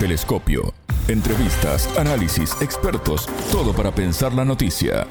Telescopio. 0.00 0.72
Entrevistas, 1.08 1.86
análisis, 1.98 2.56
expertos, 2.62 3.26
todo 3.52 3.74
para 3.74 3.94
pensar 3.94 4.32
la 4.32 4.46
noticia. 4.46 5.06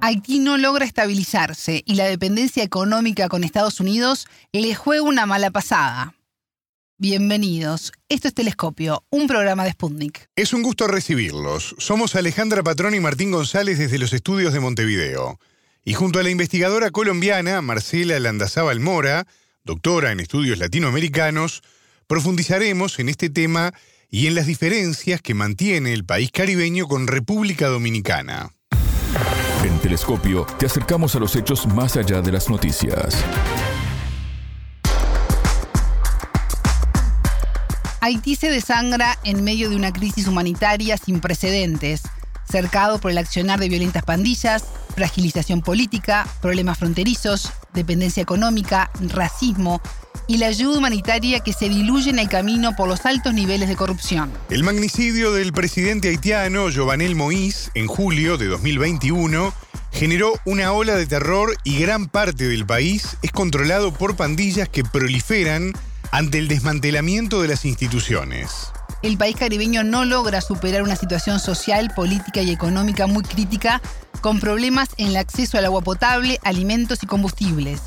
Haití 0.00 0.38
no 0.38 0.56
logra 0.56 0.86
estabilizarse 0.86 1.82
y 1.84 1.96
la 1.96 2.06
dependencia 2.06 2.64
económica 2.64 3.28
con 3.28 3.44
Estados 3.44 3.80
Unidos 3.80 4.28
le 4.50 4.74
juega 4.74 5.02
una 5.02 5.26
mala 5.26 5.50
pasada. 5.50 6.14
Bienvenidos. 6.96 7.92
Esto 8.08 8.28
es 8.28 8.34
Telescopio, 8.34 9.04
un 9.10 9.26
programa 9.26 9.64
de 9.64 9.72
Sputnik. 9.72 10.26
Es 10.36 10.54
un 10.54 10.62
gusto 10.62 10.86
recibirlos. 10.86 11.76
Somos 11.76 12.14
Alejandra 12.14 12.62
Patrón 12.62 12.94
y 12.94 13.00
Martín 13.00 13.30
González 13.30 13.78
desde 13.78 13.98
los 13.98 14.14
estudios 14.14 14.54
de 14.54 14.60
Montevideo. 14.60 15.38
Y 15.84 15.92
junto 15.92 16.18
a 16.18 16.22
la 16.22 16.30
investigadora 16.30 16.92
colombiana 16.92 17.60
Marcela 17.60 18.18
Landazábal 18.18 18.80
Mora, 18.80 19.26
doctora 19.64 20.12
en 20.12 20.20
estudios 20.20 20.58
latinoamericanos, 20.58 21.62
profundizaremos 22.10 22.98
en 22.98 23.08
este 23.08 23.30
tema 23.30 23.72
y 24.10 24.26
en 24.26 24.34
las 24.34 24.46
diferencias 24.46 25.22
que 25.22 25.32
mantiene 25.32 25.92
el 25.92 26.04
país 26.04 26.32
caribeño 26.32 26.88
con 26.88 27.06
República 27.06 27.68
Dominicana. 27.68 28.50
En 29.62 29.78
Telescopio 29.78 30.44
te 30.58 30.66
acercamos 30.66 31.14
a 31.14 31.20
los 31.20 31.36
hechos 31.36 31.68
más 31.68 31.96
allá 31.96 32.20
de 32.20 32.32
las 32.32 32.50
noticias. 32.50 33.14
Haití 38.00 38.34
se 38.34 38.50
desangra 38.50 39.16
en 39.22 39.44
medio 39.44 39.70
de 39.70 39.76
una 39.76 39.92
crisis 39.92 40.26
humanitaria 40.26 40.96
sin 40.96 41.20
precedentes, 41.20 42.02
cercado 42.50 42.98
por 42.98 43.12
el 43.12 43.18
accionar 43.18 43.60
de 43.60 43.68
violentas 43.68 44.02
pandillas, 44.02 44.64
fragilización 44.96 45.62
política, 45.62 46.26
problemas 46.42 46.76
fronterizos, 46.76 47.52
dependencia 47.72 48.20
económica, 48.20 48.90
racismo 49.00 49.80
y 50.30 50.36
la 50.36 50.46
ayuda 50.46 50.78
humanitaria 50.78 51.40
que 51.40 51.52
se 51.52 51.68
diluye 51.68 52.08
en 52.08 52.20
el 52.20 52.28
camino 52.28 52.76
por 52.76 52.86
los 52.86 53.04
altos 53.04 53.34
niveles 53.34 53.68
de 53.68 53.74
corrupción. 53.74 54.30
El 54.48 54.62
magnicidio 54.62 55.32
del 55.32 55.52
presidente 55.52 56.06
haitiano 56.06 56.68
Jovenel 56.72 57.16
Moïse 57.16 57.72
en 57.74 57.88
julio 57.88 58.38
de 58.38 58.46
2021 58.46 59.52
generó 59.90 60.34
una 60.44 60.70
ola 60.70 60.94
de 60.94 61.06
terror 61.06 61.56
y 61.64 61.80
gran 61.80 62.06
parte 62.06 62.46
del 62.46 62.64
país 62.64 63.16
es 63.22 63.32
controlado 63.32 63.92
por 63.92 64.14
pandillas 64.14 64.68
que 64.68 64.84
proliferan 64.84 65.72
ante 66.12 66.38
el 66.38 66.46
desmantelamiento 66.46 67.42
de 67.42 67.48
las 67.48 67.64
instituciones. 67.64 68.68
El 69.02 69.18
país 69.18 69.34
caribeño 69.34 69.82
no 69.82 70.04
logra 70.04 70.40
superar 70.42 70.84
una 70.84 70.94
situación 70.94 71.40
social, 71.40 71.90
política 71.96 72.40
y 72.40 72.52
económica 72.52 73.08
muy 73.08 73.24
crítica, 73.24 73.82
con 74.20 74.38
problemas 74.38 74.90
en 74.96 75.08
el 75.08 75.16
acceso 75.16 75.58
al 75.58 75.64
agua 75.64 75.80
potable, 75.80 76.38
alimentos 76.44 77.02
y 77.02 77.06
combustibles. 77.06 77.80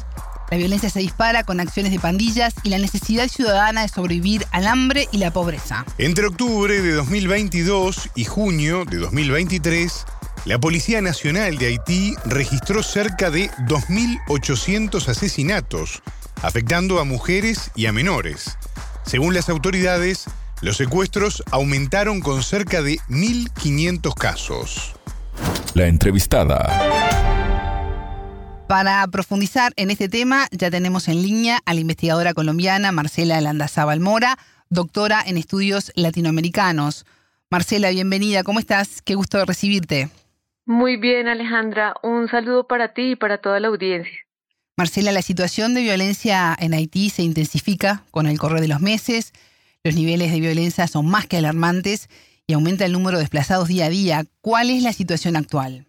La 0.52 0.58
violencia 0.58 0.90
se 0.90 1.00
dispara 1.00 1.44
con 1.44 1.60
acciones 1.60 1.92
de 1.92 2.00
pandillas 2.00 2.54
y 2.64 2.70
la 2.70 2.78
necesidad 2.78 3.28
ciudadana 3.28 3.82
de 3.82 3.88
sobrevivir 3.88 4.46
al 4.52 4.68
hambre 4.68 5.08
y 5.12 5.18
la 5.18 5.32
pobreza. 5.32 5.86
Entre 5.98 6.28
octubre 6.28 6.82
de 6.82 6.92
2022 6.94 8.10
y 8.16 8.26
junio 8.26 8.86
de 8.86 8.98
2023, 8.98 10.06
la 10.46 10.60
Policía 10.60 11.02
Nacional 11.02 11.58
de 11.58 11.68
Haití 11.68 12.16
registró 12.26 12.84
cerca 12.84 13.32
de 13.32 13.50
2.800 13.68 15.08
asesinatos, 15.08 16.04
afectando 16.42 17.00
a 17.00 17.06
mujeres 17.06 17.72
y 17.76 17.86
a 17.86 17.94
menores. 17.94 18.58
Según 19.06 19.34
las 19.34 19.50
autoridades, 19.50 20.26
los 20.62 20.78
secuestros 20.78 21.44
aumentaron 21.52 22.20
con 22.20 22.44
cerca 22.44 22.82
de 22.82 22.98
1.500 23.10 24.14
casos. 24.14 24.94
La 25.74 25.88
entrevistada. 25.88 27.03
Para 28.74 29.06
profundizar 29.06 29.72
en 29.76 29.92
este 29.92 30.10
tema, 30.10 30.48
ya 30.50 30.72
tenemos 30.72 31.08
en 31.08 31.22
línea 31.22 31.60
a 31.64 31.76
la 31.76 31.80
investigadora 31.80 32.34
colombiana 32.34 32.92
Marcela 32.92 33.40
Landazábal 33.40 34.00
Mora, 34.00 34.40
doctora 34.68 35.22
en 35.24 35.38
estudios 35.38 35.92
latinoamericanos. 35.94 37.06
Marcela, 37.52 37.92
bienvenida, 37.92 38.42
¿cómo 38.42 38.58
estás? 38.58 39.04
Qué 39.04 39.14
gusto 39.14 39.46
recibirte. 39.46 40.10
Muy 40.66 40.98
bien, 40.98 41.28
Alejandra. 41.28 41.94
Un 42.02 42.28
saludo 42.30 42.66
para 42.66 42.96
ti 42.96 43.12
y 43.12 43.16
para 43.16 43.38
toda 43.38 43.60
la 43.60 43.68
audiencia. 43.68 44.18
Marcela, 44.76 45.12
la 45.12 45.22
situación 45.22 45.76
de 45.76 45.82
violencia 45.84 46.58
en 46.60 46.74
Haití 46.74 47.12
se 47.12 47.22
intensifica 47.22 48.02
con 48.10 48.26
el 48.26 48.40
correr 48.40 48.62
de 48.62 48.70
los 48.70 48.80
meses. 48.80 49.34
Los 49.84 49.94
niveles 49.94 50.32
de 50.32 50.40
violencia 50.40 50.88
son 50.88 51.06
más 51.06 51.28
que 51.28 51.38
alarmantes 51.38 52.10
y 52.48 52.54
aumenta 52.54 52.86
el 52.86 52.94
número 52.94 53.20
de 53.20 53.26
desplazados 53.26 53.68
día 53.68 53.86
a 53.86 53.90
día. 53.90 54.26
¿Cuál 54.42 54.72
es 54.72 54.82
la 54.82 54.94
situación 54.94 55.36
actual? 55.36 55.86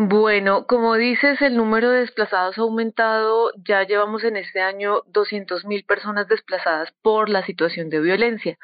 Bueno, 0.00 0.64
como 0.68 0.94
dices, 0.94 1.42
el 1.42 1.56
número 1.56 1.90
de 1.90 2.02
desplazados 2.02 2.56
ha 2.56 2.60
aumentado. 2.60 3.50
Ya 3.66 3.82
llevamos 3.82 4.22
en 4.22 4.36
este 4.36 4.60
año 4.60 5.02
200.000 5.12 5.84
personas 5.86 6.28
desplazadas 6.28 6.92
por 7.02 7.28
la 7.28 7.44
situación 7.44 7.90
de 7.90 7.98
violencia. 7.98 8.58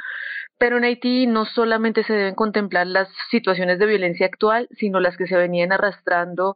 Pero 0.59 0.77
en 0.77 0.85
Haití 0.85 1.27
no 1.27 1.45
solamente 1.45 2.05
se 2.05 2.13
deben 2.13 2.37
contemplar 2.37 2.87
las 2.87 3.09
situaciones 3.33 3.81
de 3.81 3.87
violencia 3.87 4.27
actual, 4.27 4.69
sino 4.79 5.01
las 5.01 5.17
que 5.17 5.27
se 5.27 5.37
venían 5.37 5.73
arrastrando 5.73 6.55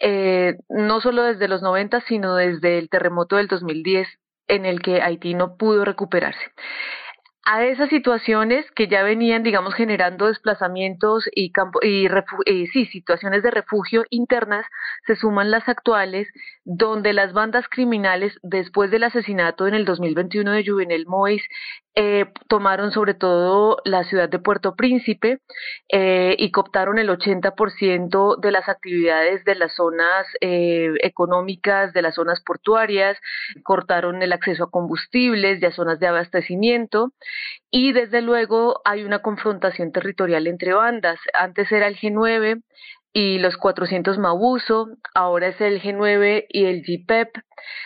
eh, 0.00 0.56
no 0.70 1.02
solo 1.02 1.22
desde 1.24 1.46
los 1.46 1.60
90, 1.60 2.00
sino 2.08 2.36
desde 2.36 2.78
el 2.78 2.88
terremoto 2.88 3.36
del 3.36 3.48
2010 3.48 4.08
en 4.48 4.64
el 4.64 4.80
que 4.80 5.02
Haití 5.02 5.34
no 5.34 5.58
pudo 5.58 5.84
recuperarse 5.84 6.52
a 7.48 7.64
esas 7.64 7.88
situaciones 7.90 8.68
que 8.72 8.88
ya 8.88 9.04
venían, 9.04 9.44
digamos, 9.44 9.72
generando 9.74 10.26
desplazamientos 10.26 11.28
y, 11.32 11.52
campo, 11.52 11.78
y 11.80 12.06
eh, 12.44 12.66
sí, 12.72 12.86
situaciones 12.86 13.44
de 13.44 13.52
refugio 13.52 14.04
internas, 14.10 14.66
se 15.06 15.14
suman 15.14 15.52
las 15.52 15.68
actuales, 15.68 16.26
donde 16.64 17.12
las 17.12 17.32
bandas 17.32 17.68
criminales, 17.68 18.36
después 18.42 18.90
del 18.90 19.04
asesinato 19.04 19.68
en 19.68 19.74
el 19.74 19.84
2021 19.84 20.50
de 20.50 20.66
Juvenel 20.66 21.06
Mois, 21.06 21.40
eh, 21.98 22.26
tomaron 22.48 22.92
sobre 22.92 23.14
todo 23.14 23.78
la 23.86 24.04
ciudad 24.04 24.28
de 24.28 24.38
Puerto 24.38 24.76
Príncipe 24.76 25.40
eh, 25.90 26.36
y 26.38 26.50
cooptaron 26.50 26.98
el 26.98 27.08
80% 27.08 28.38
de 28.38 28.50
las 28.50 28.68
actividades 28.68 29.44
de 29.46 29.54
las 29.54 29.74
zonas 29.74 30.26
eh, 30.42 30.92
económicas, 31.02 31.94
de 31.94 32.02
las 32.02 32.16
zonas 32.16 32.42
portuarias, 32.42 33.16
cortaron 33.62 34.22
el 34.22 34.34
acceso 34.34 34.64
a 34.64 34.70
combustibles, 34.70 35.64
a 35.64 35.72
zonas 35.72 35.98
de 35.98 36.06
abastecimiento 36.06 37.12
y 37.70 37.92
desde 37.92 38.20
luego 38.20 38.82
hay 38.84 39.02
una 39.04 39.20
confrontación 39.20 39.90
territorial 39.90 40.46
entre 40.46 40.74
bandas. 40.74 41.18
Antes 41.32 41.72
era 41.72 41.86
el 41.88 41.96
G9 41.96 42.62
y 43.18 43.38
los 43.38 43.56
400 43.56 44.18
Mabuso, 44.18 44.88
ahora 45.14 45.46
es 45.46 45.58
el 45.62 45.80
G9 45.80 46.44
y 46.50 46.66
el 46.66 46.82
GPEP. 46.82 47.30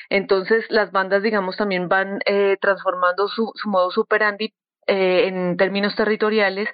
Entonces 0.09 0.65
las 0.71 0.91
bandas, 0.91 1.23
digamos, 1.23 1.57
también 1.57 1.89
van 1.89 2.19
eh, 2.27 2.57
transformando 2.61 3.29
su, 3.29 3.53
su 3.55 3.69
modo 3.69 3.93
superandi 3.93 4.53
eh, 4.89 5.29
en 5.29 5.57
términos 5.57 5.95
territoriales, 5.95 6.69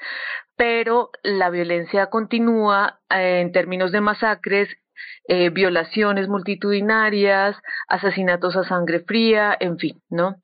pero 0.57 1.11
la 1.23 1.51
violencia 1.51 2.07
continúa 2.07 2.99
eh, 3.11 3.41
en 3.43 3.53
términos 3.53 3.93
de 3.93 4.01
masacres, 4.01 4.71
violaciones 5.53 6.27
multitudinarias, 6.27 7.57
asesinatos 7.89 8.57
a 8.57 8.65
sangre 8.65 9.01
fría, 9.01 9.55
en 9.61 9.77
fin, 9.77 10.01
¿no? 10.09 10.37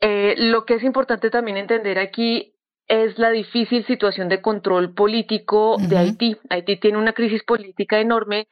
Lo 0.00 0.64
que 0.64 0.74
es 0.74 0.84
importante 0.84 1.28
también 1.28 1.58
entender 1.58 1.98
aquí 1.98 2.54
es 2.88 3.18
la 3.18 3.30
difícil 3.30 3.84
situación 3.86 4.28
de 4.28 4.40
control 4.40 4.94
político 4.94 5.76
de 5.78 5.96
Haití. 5.96 6.36
Haití 6.50 6.76
tiene 6.76 6.98
una 6.98 7.12
crisis 7.12 7.42
política 7.44 8.00
enorme 8.00 8.48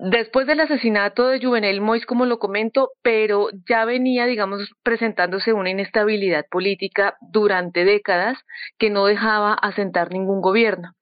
después 0.00 0.46
del 0.46 0.60
asesinato 0.60 1.28
de 1.28 1.40
Juvenel 1.40 1.80
Mois, 1.80 2.06
como 2.06 2.24
lo 2.24 2.38
comento, 2.38 2.90
pero 3.02 3.48
ya 3.68 3.84
venía, 3.84 4.26
digamos, 4.26 4.70
presentándose 4.82 5.52
una 5.52 5.70
inestabilidad 5.70 6.46
política 6.50 7.16
durante 7.20 7.84
décadas 7.84 8.38
que 8.78 8.90
no 8.90 9.06
dejaba 9.06 9.52
asentar 9.54 10.10
ningún 10.10 10.40
gobierno. 10.40 10.94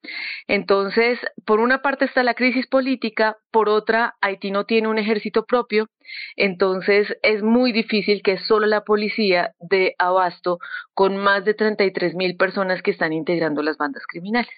Entonces, 0.49 1.19
por 1.45 1.61
una 1.61 1.81
parte 1.81 2.05
está 2.05 2.23
la 2.23 2.35
crisis 2.35 2.67
política, 2.67 3.37
por 3.51 3.69
otra, 3.69 4.17
Haití 4.21 4.51
no 4.51 4.65
tiene 4.65 4.89
un 4.89 4.99
ejército 4.99 5.45
propio, 5.45 5.89
entonces 6.37 7.17
es 7.23 7.43
muy 7.43 7.73
difícil 7.73 8.23
que 8.23 8.39
solo 8.39 8.67
la 8.67 8.83
policía 8.83 9.53
dé 9.61 9.95
abasto 9.99 10.59
con 10.95 11.17
más 11.17 11.45
de 11.45 11.55
33 11.55 12.15
mil 12.15 12.37
personas 12.37 12.83
que 12.83 12.91
están 12.91 13.13
integrando 13.13 13.63
las 13.63 13.77
bandas 13.77 14.05
criminales. 14.07 14.51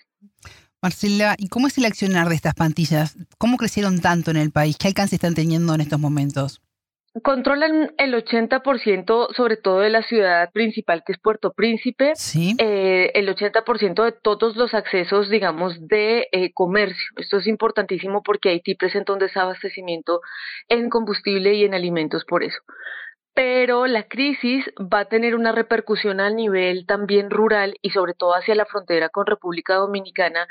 Marcela, 0.82 1.34
¿y 1.36 1.48
cómo 1.48 1.66
es 1.66 1.76
el 1.76 1.84
accionar 1.84 2.28
de 2.28 2.34
estas 2.34 2.54
pantillas? 2.54 3.16
¿Cómo 3.36 3.58
crecieron 3.58 4.00
tanto 4.00 4.30
en 4.30 4.38
el 4.38 4.50
país? 4.50 4.78
¿Qué 4.78 4.88
alcance 4.88 5.16
están 5.16 5.34
teniendo 5.34 5.74
en 5.74 5.82
estos 5.82 6.00
momentos? 6.00 6.62
Controlan 7.22 7.92
el 7.98 8.14
80% 8.14 9.34
sobre 9.34 9.56
todo 9.56 9.80
de 9.80 9.90
la 9.90 10.02
ciudad 10.02 10.48
principal 10.52 11.02
que 11.04 11.12
es 11.12 11.18
Puerto 11.18 11.52
Príncipe, 11.52 12.12
¿Sí? 12.14 12.54
eh, 12.58 13.10
el 13.14 13.28
80% 13.28 14.04
de 14.04 14.12
todos 14.12 14.56
los 14.56 14.74
accesos, 14.74 15.28
digamos, 15.28 15.88
de 15.88 16.28
eh, 16.30 16.52
comercio. 16.54 17.10
Esto 17.16 17.38
es 17.38 17.48
importantísimo 17.48 18.22
porque 18.22 18.50
Haití 18.50 18.76
presenta 18.76 19.12
un 19.12 19.18
desabastecimiento 19.18 20.20
en 20.68 20.88
combustible 20.88 21.54
y 21.54 21.64
en 21.64 21.74
alimentos 21.74 22.24
por 22.24 22.44
eso 22.44 22.58
pero 23.34 23.86
la 23.86 24.04
crisis 24.08 24.64
va 24.78 25.00
a 25.00 25.04
tener 25.06 25.34
una 25.34 25.52
repercusión 25.52 26.20
a 26.20 26.30
nivel 26.30 26.86
también 26.86 27.30
rural 27.30 27.76
y 27.82 27.90
sobre 27.90 28.14
todo 28.14 28.34
hacia 28.34 28.54
la 28.54 28.66
frontera 28.66 29.08
con 29.08 29.26
República 29.26 29.74
Dominicana, 29.76 30.46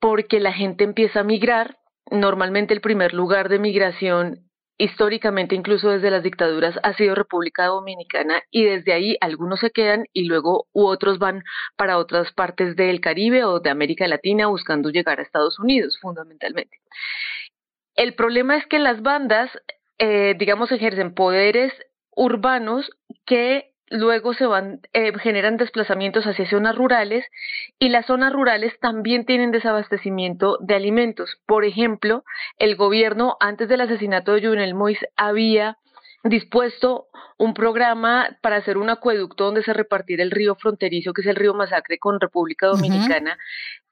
porque 0.00 0.40
la 0.40 0.52
gente 0.52 0.84
empieza 0.84 1.20
a 1.20 1.24
migrar. 1.24 1.78
Normalmente 2.10 2.74
el 2.74 2.80
primer 2.80 3.12
lugar 3.12 3.48
de 3.48 3.58
migración 3.58 4.48
históricamente, 4.78 5.56
incluso 5.56 5.90
desde 5.90 6.10
las 6.10 6.22
dictaduras, 6.22 6.78
ha 6.82 6.94
sido 6.94 7.14
República 7.14 7.66
Dominicana 7.66 8.42
y 8.50 8.64
desde 8.64 8.92
ahí 8.92 9.16
algunos 9.20 9.60
se 9.60 9.70
quedan 9.70 10.04
y 10.12 10.24
luego 10.24 10.68
u 10.72 10.86
otros 10.86 11.18
van 11.18 11.42
para 11.76 11.98
otras 11.98 12.32
partes 12.32 12.76
del 12.76 13.00
Caribe 13.00 13.44
o 13.44 13.58
de 13.60 13.70
América 13.70 14.06
Latina 14.06 14.46
buscando 14.46 14.90
llegar 14.90 15.18
a 15.18 15.22
Estados 15.22 15.58
Unidos, 15.58 15.98
fundamentalmente. 16.00 16.78
El 17.96 18.14
problema 18.14 18.56
es 18.56 18.66
que 18.66 18.78
las 18.78 19.02
bandas, 19.02 19.50
eh, 19.98 20.36
digamos, 20.38 20.70
ejercen 20.70 21.12
poderes 21.12 21.72
urbanos 22.18 22.90
que 23.24 23.70
luego 23.90 24.34
se 24.34 24.44
van, 24.44 24.80
eh, 24.92 25.12
generan 25.20 25.56
desplazamientos 25.56 26.24
hacia 26.24 26.50
zonas 26.50 26.76
rurales 26.76 27.24
y 27.78 27.88
las 27.88 28.06
zonas 28.06 28.32
rurales 28.32 28.78
también 28.80 29.24
tienen 29.24 29.52
desabastecimiento 29.52 30.58
de 30.60 30.74
alimentos. 30.74 31.36
Por 31.46 31.64
ejemplo, 31.64 32.24
el 32.58 32.76
gobierno 32.76 33.36
antes 33.40 33.68
del 33.68 33.80
asesinato 33.80 34.32
de 34.32 34.42
Juvenel 34.44 34.74
Mois 34.74 34.98
había 35.16 35.78
dispuesto 36.24 37.06
un 37.38 37.54
programa 37.54 38.36
para 38.42 38.56
hacer 38.56 38.78
un 38.78 38.90
acueducto 38.90 39.44
donde 39.44 39.62
se 39.62 39.72
repartiera 39.72 40.24
el 40.24 40.32
río 40.32 40.56
fronterizo, 40.56 41.12
que 41.12 41.22
es 41.22 41.28
el 41.28 41.36
río 41.36 41.54
Masacre 41.54 41.98
con 41.98 42.20
República 42.20 42.66
Dominicana, 42.66 43.38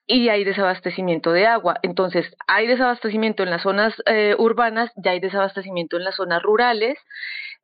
y 0.06 0.28
hay 0.28 0.44
desabastecimiento 0.44 1.32
de 1.32 1.46
agua. 1.46 1.78
Entonces, 1.82 2.26
hay 2.46 2.66
desabastecimiento 2.66 3.44
en 3.44 3.50
las 3.50 3.62
zonas 3.62 3.94
eh, 4.06 4.34
urbanas, 4.38 4.90
ya 4.96 5.12
hay 5.12 5.20
desabastecimiento 5.20 5.96
en 5.96 6.04
las 6.04 6.16
zonas 6.16 6.42
rurales. 6.42 6.98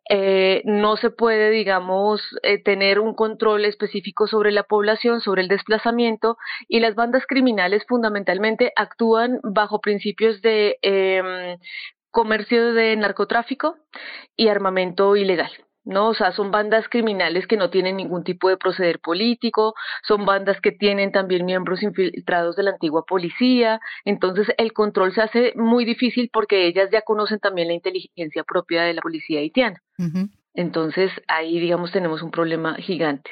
Eh, 0.09 0.63
no 0.65 0.97
se 0.97 1.11
puede, 1.11 1.51
digamos, 1.51 2.21
eh, 2.43 2.63
tener 2.63 2.99
un 2.99 3.15
control 3.15 3.65
específico 3.65 4.27
sobre 4.27 4.51
la 4.51 4.65
población, 4.65 5.21
sobre 5.21 5.43
el 5.43 5.49
desplazamiento, 5.49 6.37
y 6.69 6.81
las 6.81 6.95
bandas 6.95 7.25
criminales 7.27 7.85
fundamentalmente 7.87 8.73
actúan 8.77 9.41
bajo 9.43 9.81
principios 9.81 10.43
de 10.43 10.79
eh, 10.83 11.59
comercio 12.11 12.75
de 12.75 12.97
narcotráfico 12.97 13.77
y 14.37 14.49
armamento 14.49 15.17
ilegal. 15.17 15.51
¿No? 15.85 16.09
O 16.09 16.15
sea, 16.15 16.33
son 16.33 16.51
bandas 16.51 16.89
criminales 16.89 17.47
que 17.47 17.57
no 17.57 17.71
tienen 17.71 17.97
ningún 17.97 18.25
tipo 18.25 18.49
de 18.49 18.57
proceder 18.57 19.01
político, 19.01 19.75
son 20.07 20.25
bandas 20.25 20.61
que 20.61 20.73
tienen 20.73 21.13
también 21.13 21.45
miembros 21.45 21.83
infiltrados 21.83 22.57
de 22.57 22.63
la 22.65 22.71
antigua 22.71 23.05
policía, 23.05 23.81
entonces 24.05 24.49
el 24.59 24.73
control 24.73 25.15
se 25.15 25.23
hace 25.23 25.53
muy 25.57 25.85
difícil 25.85 26.31
porque 26.33 26.67
ellas 26.67 26.89
ya 26.93 27.03
conocen 27.03 27.39
también 27.39 27.69
la 27.69 27.75
inteligencia 27.75 28.45
propia 28.45 28.83
de 28.83 28.95
la 28.95 29.03
policía 29.03 29.41
haitiana. 29.41 29.83
Entonces 30.55 31.11
ahí, 31.29 31.59
digamos, 31.59 31.93
tenemos 31.93 32.23
un 32.23 32.31
problema 32.31 32.75
gigante. 32.77 33.31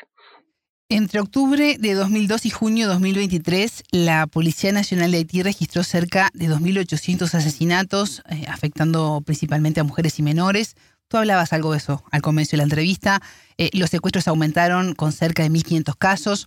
Entre 0.93 1.21
octubre 1.21 1.77
de 1.79 1.95
2002 1.95 2.47
y 2.47 2.51
junio 2.51 2.89
de 2.89 2.95
2023, 2.95 3.85
la 3.93 4.27
Policía 4.27 4.73
Nacional 4.73 5.13
de 5.13 5.19
Haití 5.19 5.41
registró 5.41 5.85
cerca 5.85 6.31
de 6.35 6.49
2.800 6.49 7.33
asesinatos, 7.33 8.25
eh, 8.29 8.45
afectando 8.49 9.23
principalmente 9.25 9.79
a 9.79 9.85
mujeres 9.85 10.19
y 10.19 10.25
menores. 10.25 10.75
Tú 11.11 11.17
hablabas 11.17 11.53
algo 11.53 11.73
de 11.73 11.79
eso 11.79 12.05
al 12.13 12.23
comienzo 12.23 12.53
de 12.53 12.59
la 12.59 12.63
entrevista. 12.63 13.21
Eh, 13.59 13.69
los 13.73 13.91
secuestros 13.91 14.29
aumentaron 14.29 14.95
con 14.95 15.11
cerca 15.11 15.43
de 15.43 15.51
1.500 15.51 15.97
casos. 15.99 16.47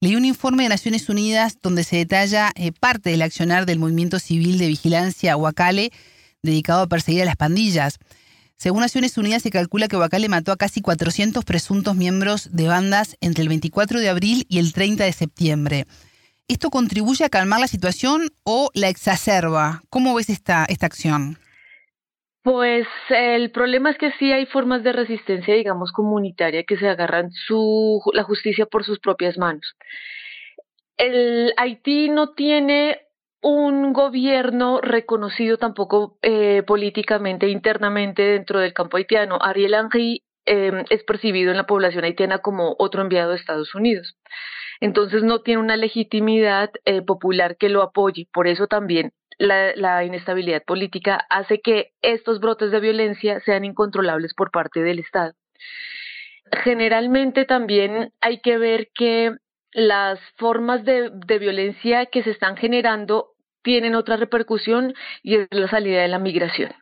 Leí 0.00 0.16
un 0.16 0.24
informe 0.24 0.64
de 0.64 0.70
Naciones 0.70 1.08
Unidas 1.08 1.58
donde 1.62 1.84
se 1.84 1.98
detalla 1.98 2.50
eh, 2.56 2.72
parte 2.72 3.10
del 3.10 3.22
accionar 3.22 3.64
del 3.64 3.78
movimiento 3.78 4.18
civil 4.18 4.58
de 4.58 4.66
vigilancia 4.66 5.36
Huacale 5.36 5.92
dedicado 6.42 6.82
a 6.82 6.88
perseguir 6.88 7.22
a 7.22 7.26
las 7.26 7.36
pandillas. 7.36 8.00
Según 8.56 8.80
Naciones 8.80 9.16
Unidas, 9.18 9.44
se 9.44 9.50
calcula 9.50 9.86
que 9.86 9.96
Huacale 9.96 10.28
mató 10.28 10.50
a 10.50 10.56
casi 10.56 10.80
400 10.80 11.44
presuntos 11.44 11.94
miembros 11.94 12.48
de 12.50 12.66
bandas 12.66 13.16
entre 13.20 13.42
el 13.42 13.48
24 13.50 14.00
de 14.00 14.08
abril 14.08 14.46
y 14.48 14.58
el 14.58 14.72
30 14.72 15.04
de 15.04 15.12
septiembre. 15.12 15.86
¿Esto 16.48 16.70
contribuye 16.70 17.24
a 17.24 17.28
calmar 17.28 17.60
la 17.60 17.68
situación 17.68 18.32
o 18.42 18.68
la 18.74 18.88
exacerba? 18.88 19.84
¿Cómo 19.90 20.12
ves 20.12 20.28
esta, 20.28 20.64
esta 20.68 20.86
acción? 20.86 21.38
Pues 22.42 22.88
el 23.10 23.52
problema 23.52 23.90
es 23.90 23.98
que 23.98 24.10
sí 24.12 24.32
hay 24.32 24.46
formas 24.46 24.82
de 24.82 24.92
resistencia, 24.92 25.54
digamos, 25.54 25.92
comunitaria 25.92 26.64
que 26.64 26.76
se 26.76 26.88
agarran 26.88 27.30
su, 27.30 28.02
la 28.14 28.24
justicia 28.24 28.66
por 28.66 28.84
sus 28.84 28.98
propias 28.98 29.38
manos. 29.38 29.76
El 30.96 31.54
Haití 31.56 32.08
no 32.08 32.32
tiene 32.34 33.00
un 33.42 33.92
gobierno 33.92 34.80
reconocido 34.80 35.56
tampoco 35.56 36.18
eh, 36.22 36.62
políticamente, 36.64 37.48
internamente 37.48 38.22
dentro 38.22 38.60
del 38.60 38.72
campo 38.72 38.96
haitiano. 38.96 39.38
Ariel 39.40 39.74
Henry 39.74 40.22
em, 40.44 40.84
es 40.90 41.04
percibido 41.04 41.52
en 41.52 41.56
la 41.56 41.66
población 41.66 42.04
haitiana 42.04 42.38
como 42.38 42.74
otro 42.78 43.02
enviado 43.02 43.30
de 43.30 43.36
Estados 43.36 43.74
Unidos. 43.74 44.16
Entonces 44.80 45.22
no 45.22 45.42
tiene 45.42 45.60
una 45.60 45.76
legitimidad 45.76 46.70
eh, 46.84 47.02
popular 47.02 47.56
que 47.56 47.68
lo 47.68 47.82
apoye. 47.82 48.28
Por 48.32 48.48
eso 48.48 48.66
también 48.66 49.12
la, 49.42 50.04
inestabilidad 50.04 50.62
política 50.64 51.26
hace 51.28 51.60
que 51.60 51.92
estos 52.00 52.40
brotes 52.40 52.70
de 52.70 52.80
violencia 52.80 53.40
sean 53.40 53.64
incontrolables 53.64 54.34
por 54.34 54.50
parte 54.50 54.82
del 54.82 55.00
Estado. 55.00 55.32
Generalmente 56.64 57.44
también 57.44 58.12
hay 58.20 58.40
que 58.40 58.58
ver 58.58 58.88
que 58.94 59.32
las 59.72 60.20
formas 60.36 60.84
de, 60.84 61.10
violencia 61.40 62.06
que 62.06 62.22
se 62.22 62.30
están 62.30 62.56
generando 62.56 63.30
tienen 63.62 63.94
otra 63.94 64.16
repercusión 64.16 64.94
y 65.22 65.36
es 65.36 65.48
la 65.50 65.68
salida 65.68 66.02
de 66.02 66.08
la 66.08 66.18
migración. 66.18 66.72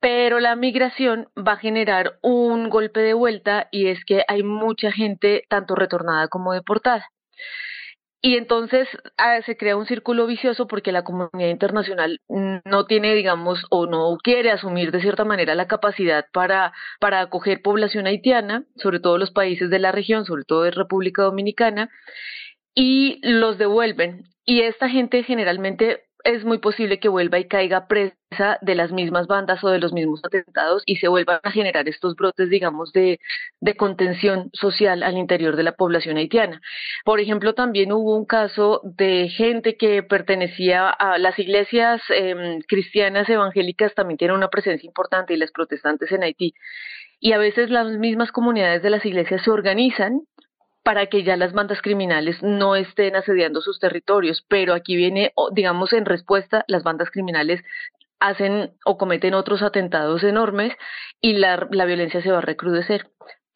Pero 0.00 0.40
la 0.40 0.56
migración 0.56 1.28
va 1.36 1.52
a 1.52 1.58
generar 1.58 2.18
un 2.22 2.68
golpe 2.68 3.00
de 3.00 3.14
vuelta 3.14 3.68
y 3.70 3.88
es 3.88 4.04
que 4.04 4.24
hay 4.28 4.42
mucha 4.42 4.92
gente 4.92 5.44
tanto 5.48 5.74
retornada 5.74 6.28
como 6.28 6.52
deportada. 6.52 7.10
Y 8.22 8.36
entonces 8.36 8.86
ah, 9.16 9.40
se 9.46 9.56
crea 9.56 9.76
un 9.76 9.86
círculo 9.86 10.26
vicioso 10.26 10.66
porque 10.66 10.92
la 10.92 11.04
comunidad 11.04 11.48
internacional 11.48 12.20
no 12.28 12.84
tiene, 12.84 13.14
digamos, 13.14 13.64
o 13.70 13.86
no 13.86 14.18
quiere 14.22 14.50
asumir 14.50 14.92
de 14.92 15.00
cierta 15.00 15.24
manera 15.24 15.54
la 15.54 15.68
capacidad 15.68 16.26
para, 16.32 16.74
para 17.00 17.20
acoger 17.20 17.62
población 17.62 18.06
haitiana, 18.06 18.64
sobre 18.76 19.00
todo 19.00 19.16
los 19.16 19.30
países 19.30 19.70
de 19.70 19.78
la 19.78 19.90
región, 19.90 20.26
sobre 20.26 20.44
todo 20.44 20.64
de 20.64 20.70
República 20.70 21.22
Dominicana, 21.22 21.88
y 22.74 23.20
los 23.22 23.56
devuelven. 23.56 24.24
Y 24.44 24.62
esta 24.62 24.90
gente 24.90 25.22
generalmente 25.22 26.09
es 26.24 26.44
muy 26.44 26.58
posible 26.58 26.98
que 26.98 27.08
vuelva 27.08 27.38
y 27.38 27.48
caiga 27.48 27.86
presa 27.86 28.58
de 28.60 28.74
las 28.74 28.92
mismas 28.92 29.26
bandas 29.26 29.62
o 29.64 29.68
de 29.68 29.78
los 29.78 29.92
mismos 29.92 30.20
atentados 30.24 30.82
y 30.86 30.96
se 30.96 31.08
vuelvan 31.08 31.40
a 31.42 31.50
generar 31.50 31.88
estos 31.88 32.14
brotes, 32.14 32.48
digamos, 32.48 32.92
de, 32.92 33.18
de 33.60 33.76
contención 33.76 34.50
social 34.52 35.02
al 35.02 35.16
interior 35.18 35.56
de 35.56 35.62
la 35.62 35.72
población 35.72 36.16
haitiana. 36.16 36.60
Por 37.04 37.20
ejemplo, 37.20 37.54
también 37.54 37.92
hubo 37.92 38.16
un 38.16 38.26
caso 38.26 38.80
de 38.84 39.28
gente 39.28 39.76
que 39.76 40.02
pertenecía 40.02 40.88
a 40.90 41.18
las 41.18 41.38
iglesias 41.38 42.00
em, 42.10 42.60
cristianas 42.62 43.28
evangélicas, 43.28 43.94
también 43.94 44.18
tienen 44.18 44.36
una 44.36 44.48
presencia 44.48 44.86
importante 44.86 45.34
y 45.34 45.36
las 45.36 45.52
protestantes 45.52 46.12
en 46.12 46.22
Haití. 46.22 46.54
Y 47.18 47.32
a 47.32 47.38
veces 47.38 47.70
las 47.70 47.86
mismas 47.98 48.32
comunidades 48.32 48.82
de 48.82 48.90
las 48.90 49.04
iglesias 49.04 49.42
se 49.42 49.50
organizan 49.50 50.22
para 50.90 51.06
que 51.06 51.22
ya 51.22 51.36
las 51.36 51.52
bandas 51.52 51.80
criminales 51.82 52.42
no 52.42 52.74
estén 52.74 53.14
asediando 53.14 53.60
sus 53.60 53.78
territorios. 53.78 54.44
Pero 54.48 54.74
aquí 54.74 54.96
viene, 54.96 55.32
digamos, 55.52 55.92
en 55.92 56.04
respuesta, 56.04 56.64
las 56.66 56.82
bandas 56.82 57.12
criminales 57.12 57.62
hacen 58.18 58.72
o 58.84 58.98
cometen 58.98 59.34
otros 59.34 59.62
atentados 59.62 60.24
enormes 60.24 60.72
y 61.20 61.34
la, 61.34 61.68
la 61.70 61.84
violencia 61.84 62.20
se 62.20 62.32
va 62.32 62.38
a 62.38 62.40
recrudecer. 62.40 63.08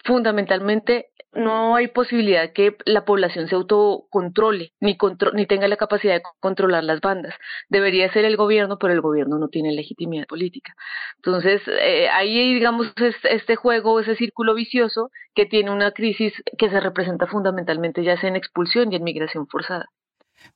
Fundamentalmente, 0.04 1.08
no 1.34 1.76
hay 1.76 1.88
posibilidad 1.88 2.52
que 2.52 2.76
la 2.84 3.04
población 3.04 3.48
se 3.48 3.54
autocontrole 3.54 4.72
ni, 4.80 4.96
ni 5.34 5.46
tenga 5.46 5.68
la 5.68 5.76
capacidad 5.76 6.14
de 6.14 6.22
controlar 6.40 6.84
las 6.84 7.00
bandas. 7.00 7.34
Debería 7.68 8.12
ser 8.12 8.24
el 8.24 8.36
gobierno, 8.36 8.78
pero 8.78 8.92
el 8.92 9.00
gobierno 9.00 9.38
no 9.38 9.48
tiene 9.48 9.72
legitimidad 9.72 10.26
política. 10.26 10.74
Entonces, 11.16 11.62
eh, 11.66 12.08
ahí, 12.08 12.54
digamos, 12.54 12.92
es 12.96 13.16
este 13.24 13.56
juego, 13.56 14.00
ese 14.00 14.16
círculo 14.16 14.54
vicioso 14.54 15.10
que 15.34 15.46
tiene 15.46 15.70
una 15.70 15.92
crisis 15.92 16.32
que 16.58 16.70
se 16.70 16.80
representa 16.80 17.26
fundamentalmente 17.26 18.04
ya 18.04 18.18
sea 18.20 18.28
en 18.28 18.36
expulsión 18.36 18.92
y 18.92 18.96
en 18.96 19.04
migración 19.04 19.46
forzada. 19.46 19.86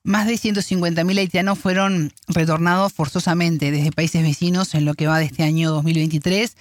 Más 0.03 0.27
de 0.27 0.33
150.000 0.33 1.17
haitianos 1.17 1.59
fueron 1.59 2.11
retornados 2.27 2.93
forzosamente 2.93 3.71
desde 3.71 3.91
países 3.91 4.21
vecinos 4.21 4.75
en 4.75 4.85
lo 4.85 4.93
que 4.93 5.07
va 5.07 5.19
de 5.19 5.25
este 5.25 5.43
año 5.43 5.71
2023 5.71 6.55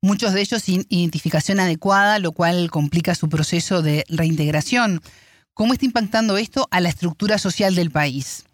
muchos 0.00 0.32
de 0.32 0.40
ellos 0.40 0.62
sin 0.62 0.84
identificación 0.88 1.60
adecuada, 1.60 2.18
lo 2.18 2.32
cual 2.32 2.70
complica 2.70 3.14
su 3.14 3.28
proceso 3.28 3.82
de 3.82 4.04
reintegración. 4.08 5.00
¿Cómo 5.54 5.72
está 5.72 5.86
impactando 5.86 6.36
esto 6.36 6.68
a 6.70 6.80
la 6.80 6.88
estructura 6.88 7.38
social 7.38 7.74
del 7.74 7.90
país? 7.90 8.46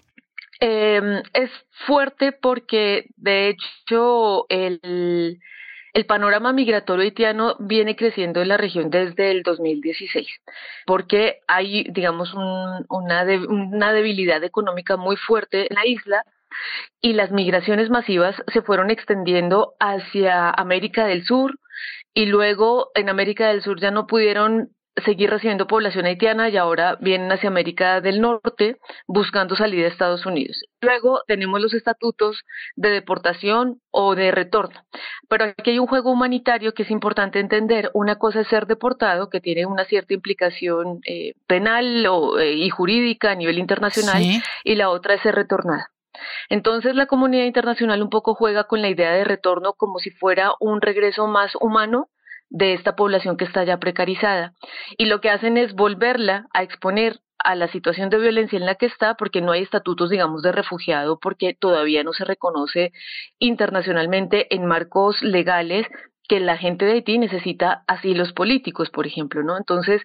Em, 0.61 1.23
es 1.35 1.51
fuerte 1.87 2.33
porque, 2.33 3.07
de 3.17 3.51
hecho, 3.51 4.47
el, 4.49 5.39
panorama 6.09 6.53
migratorio 6.53 7.05
haitiano 7.05 7.57
viene 7.61 7.95
creciendo 7.95 8.41
en 8.41 8.49
la 8.49 8.57
región 8.57 8.91
desde 8.91 9.31
el 9.31 9.43
2016, 9.43 10.27
porque 10.87 11.41
hay, 11.47 11.85
digamos, 11.91 12.35
una, 12.35 12.85
una 12.89 13.93
debilidad 13.93 14.43
económica 14.43 14.97
muy 14.97 15.17
fuerte 15.17 15.67
en 15.69 15.75
la 15.77 15.87
isla 15.87 16.25
y 17.01 17.13
las 17.13 17.31
migraciones 17.31 17.91
masivas 17.91 18.37
se 18.53 18.63
fueron 18.63 18.91
extendiendo 18.91 19.75
hacia 19.81 20.51
América 20.51 21.07
del 21.07 21.25
Sur 21.25 21.59
y 22.15 22.27
luego 22.27 22.91
en 22.95 23.09
América 23.09 23.49
del 23.49 23.63
Sur 23.63 23.81
ya 23.81 23.91
no 23.91 24.07
pudieron 24.07 24.71
seguir 25.05 25.31
recibiendo 25.31 25.67
población 25.67 26.07
haitiana 26.07 26.49
y 26.49 26.57
ahora 26.57 26.97
vienen 27.01 27.33
hacia 27.33 27.49
América 27.49 28.01
del 28.01 28.21
Norte 28.21 28.79
buscando 29.07 29.57
salida 29.57 29.87
a 29.87 29.89
Estados 29.89 30.25
Unidos. 30.25 30.63
Luego 30.81 31.23
tenemos 31.27 31.61
los 31.61 31.75
estatutos 31.75 32.45
de 32.77 32.91
deportación 32.91 33.81
o 33.91 34.15
de 34.15 34.31
retorno. 34.31 34.85
Pero 35.29 35.47
aquí 35.47 35.71
hay 35.71 35.79
un 35.79 35.87
juego 35.87 36.13
humanitario 36.13 36.75
que 36.75 36.85
es 36.85 36.91
importante 36.91 37.41
entender. 37.41 37.91
Una 37.95 38.17
cosa 38.17 38.43
es 38.43 38.49
ser 38.49 38.67
deportado, 38.67 39.31
que 39.31 39.41
tiene 39.41 39.67
una 39.67 39.85
cierta 39.85 40.15
implicación 40.15 41.01
eh, 41.07 41.35
penal 41.47 42.07
o, 42.07 42.39
eh, 42.39 42.53
y 42.53 42.71
jurídica 42.71 43.33
a 43.33 43.35
nivel 43.35 43.59
internacional, 43.59 44.23
y 44.63 44.75
la 44.77 44.91
otra 44.91 45.15
es 45.15 45.23
ser 45.23 45.35
retornada. 45.35 45.91
Entonces 46.49 46.95
la 46.95 47.07
comunidad 47.07 47.45
internacional 47.45 48.03
un 48.03 48.11
poco 48.11 48.35
juega 48.35 48.65
con 48.65 48.83
la 48.83 48.89
idea 48.89 49.13
de 49.13 49.25
retorno 49.25 49.75
como 49.75 49.99
si 49.99 50.11
fuera 50.11 50.53
un 50.61 50.81
regreso 50.81 51.27
más 51.27 51.53
humano 51.61 52.09
de 52.51 52.75
esta 52.75 52.95
población 52.95 53.37
que 53.37 53.45
está 53.45 53.65
ya 53.65 53.79
precarizada. 53.79 54.53
Y 54.97 55.07
lo 55.07 55.21
que 55.21 55.31
hacen 55.31 55.57
es 55.57 55.75
volverla 55.75 56.47
a 56.53 56.63
exponer 56.63 57.21
a 57.39 57.55
la 57.55 57.69
situación 57.69 58.09
de 58.11 58.19
violencia 58.19 58.57
en 58.57 58.65
la 58.65 58.77
que 58.77 58.87
está, 58.87 59.15
porque 59.15 59.43
no 59.43 59.53
hay 59.53 59.63
estatutos, 59.63 60.09
digamos, 60.09 60.43
de 60.43 60.53
refugiado, 60.53 61.19
porque 61.21 61.55
todavía 61.55 62.03
no 62.03 62.13
se 62.13 62.25
reconoce 62.25 62.93
internacionalmente 63.39 64.55
en 64.55 64.67
marcos 64.67 65.23
legales 65.23 65.87
que 66.27 66.41
la 66.41 66.57
gente 66.57 66.87
de 66.87 66.93
Haití 66.93 67.19
necesita 67.19 67.85
asilos 67.87 68.33
políticos, 68.33 68.89
por 68.89 69.07
ejemplo, 69.07 69.43
¿no? 69.43 69.59
Entonces, 69.59 70.03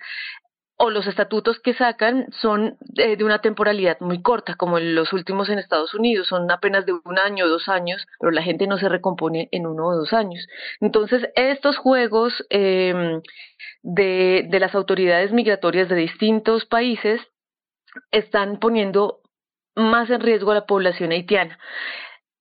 o 0.81 0.89
los 0.89 1.07
estatutos 1.07 1.59
que 1.59 1.73
sacan 1.73 2.27
son 2.41 2.77
de, 2.79 3.21
una 3.25 3.41
temporalidad 3.41 3.99
muy 3.99 4.21
corta, 4.21 4.55
como 4.55 4.79
los 4.79 5.11
últimos 5.11 5.49
en 5.49 5.59
Estados 5.59 5.93
Unidos, 5.93 6.27
son 6.27 6.49
apenas 6.49 6.85
de 6.85 6.93
un 6.93 7.19
año 7.19 7.45
o 7.45 7.49
dos 7.49 7.67
años, 7.67 8.07
pero 8.17 8.31
la 8.31 8.41
gente 8.41 8.65
no 8.65 8.77
se 8.77 8.87
recompone 8.87 9.49
en 9.51 9.67
uno 9.67 9.87
o 9.87 9.95
dos 9.95 10.13
años. 10.13 10.47
Entonces, 10.79 11.27
estos 11.35 11.77
juegos 11.77 12.45
em, 12.49 13.21
de, 13.83 14.47
de 14.49 14.59
las 14.59 14.73
autoridades 14.73 15.33
migratorias 15.33 15.89
de 15.89 15.95
distintos 15.95 16.65
países 16.65 17.19
están 18.11 18.57
poniendo 18.57 19.19
más 19.75 20.09
en 20.09 20.21
riesgo 20.21 20.51
a 20.51 20.55
la 20.55 20.65
población 20.65 21.11
haitiana. 21.11 21.59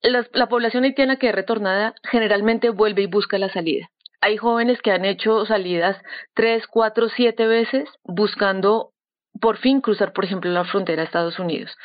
la 0.03 0.49
población 0.49 0.85
haitiana 0.85 1.17
que 1.17 1.29
es 1.31 1.35
retornada 1.35 1.95
generalmente 2.05 2.71
vuelve 2.71 3.03
y 3.03 3.07
busca 3.07 3.37
la 3.37 3.53
salida 3.53 3.91
hay 4.21 4.37
jóvenes 4.37 4.81
que 4.83 4.91
han 4.91 5.05
hecho 5.05 5.47
salidas 5.47 5.97
tres, 6.35 6.67
cuatro, 6.67 7.09
siete 7.09 7.47
veces 7.47 7.89
buscando 8.05 8.93
por 9.41 9.59
fin 9.59 9.81
cruzar, 9.81 10.13
por 10.13 10.25
ejemplo, 10.25 10.51
la 10.51 10.65
frontera 10.65 11.03
de 11.03 11.07
Estados 11.07 11.39
Unidos. 11.39 11.77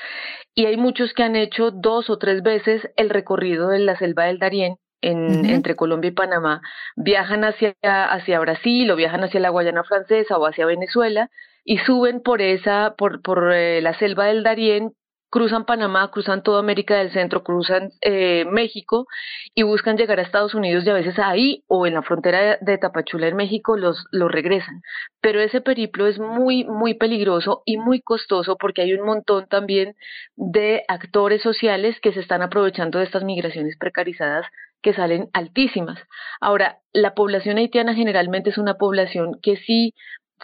Y 0.56 0.66
hay 0.66 0.78
muchos 0.78 1.14
que 1.14 1.24
han 1.24 1.36
hecho 1.36 1.72
dos 1.72 2.10
o 2.10 2.18
tres 2.18 2.42
veces 2.42 2.90
el 2.96 3.10
recorrido 3.10 3.70
de 3.70 3.80
la 3.80 3.98
selva 3.98 4.26
del 4.26 4.40
Darién 4.40 4.78
en, 5.02 5.46
entre 5.46 5.76
Colombia 5.76 6.10
y 6.10 6.14
Panamá. 6.14 6.62
Viajan 6.96 7.44
hacia, 7.44 7.76
hacia 7.82 8.40
Brasil 8.40 8.90
o 8.90 8.96
viajan 8.96 9.24
hacia 9.24 9.40
la 9.40 9.50
Guayana 9.50 9.84
Francesa 9.84 10.38
o 10.38 10.46
hacia 10.46 10.66
Venezuela 10.66 11.30
y 11.64 11.78
suben 11.80 12.22
por 12.22 12.42
esa, 12.42 12.96
por, 12.98 13.22
por 13.22 13.54
eh, 13.54 13.82
la 13.82 13.98
selva 13.98 14.26
del 14.26 14.44
Darién 14.44 14.94
cruzan 15.34 15.66
Panamá, 15.66 16.12
cruzan 16.12 16.44
toda 16.44 16.60
América 16.60 16.96
del 17.00 17.12
Centro, 17.12 17.44
cruzan 17.44 17.90
eh, 18.02 18.46
México 18.46 19.08
y 19.56 19.64
buscan 19.64 19.98
llegar 19.98 20.20
a 20.20 20.22
Estados 20.22 20.54
Unidos 20.54 20.86
y 20.86 20.92
a 20.92 20.94
veces 20.94 21.18
ahí 21.18 21.64
o 21.66 21.88
en 21.88 21.96
la 21.96 22.04
frontera 22.04 22.60
de 22.62 22.78
Tapachula 22.78 23.30
en 23.30 23.36
México 23.36 23.76
los, 23.76 24.06
los 24.12 24.32
regresan. 24.32 24.84
Pero 25.22 25.42
ese 25.42 25.60
periplo 25.60 26.06
es 26.06 26.20
muy, 26.20 26.66
muy 26.66 26.94
peligroso 26.94 27.64
y 27.66 27.78
muy 27.78 28.00
costoso 28.00 28.58
porque 28.58 28.84
hay 28.84 28.94
un 28.94 29.08
montón 29.08 29.48
también 29.48 29.96
de 30.36 30.84
actores 30.88 31.42
sociales 31.42 32.00
que 32.00 32.14
se 32.14 32.20
están 32.20 32.44
aprovechando 32.44 33.00
de 33.00 33.06
estas 33.06 33.24
migraciones 33.24 33.76
precarizadas 33.80 34.46
que 34.84 34.94
salen 34.94 35.30
altísimas. 35.34 35.98
Ahora, 36.42 36.78
la 36.92 37.16
población 37.16 37.58
haitiana 37.58 37.96
generalmente 37.96 38.52
es 38.52 38.60
una 38.60 38.76
población 38.76 39.40
que 39.42 39.58
sí 39.58 39.96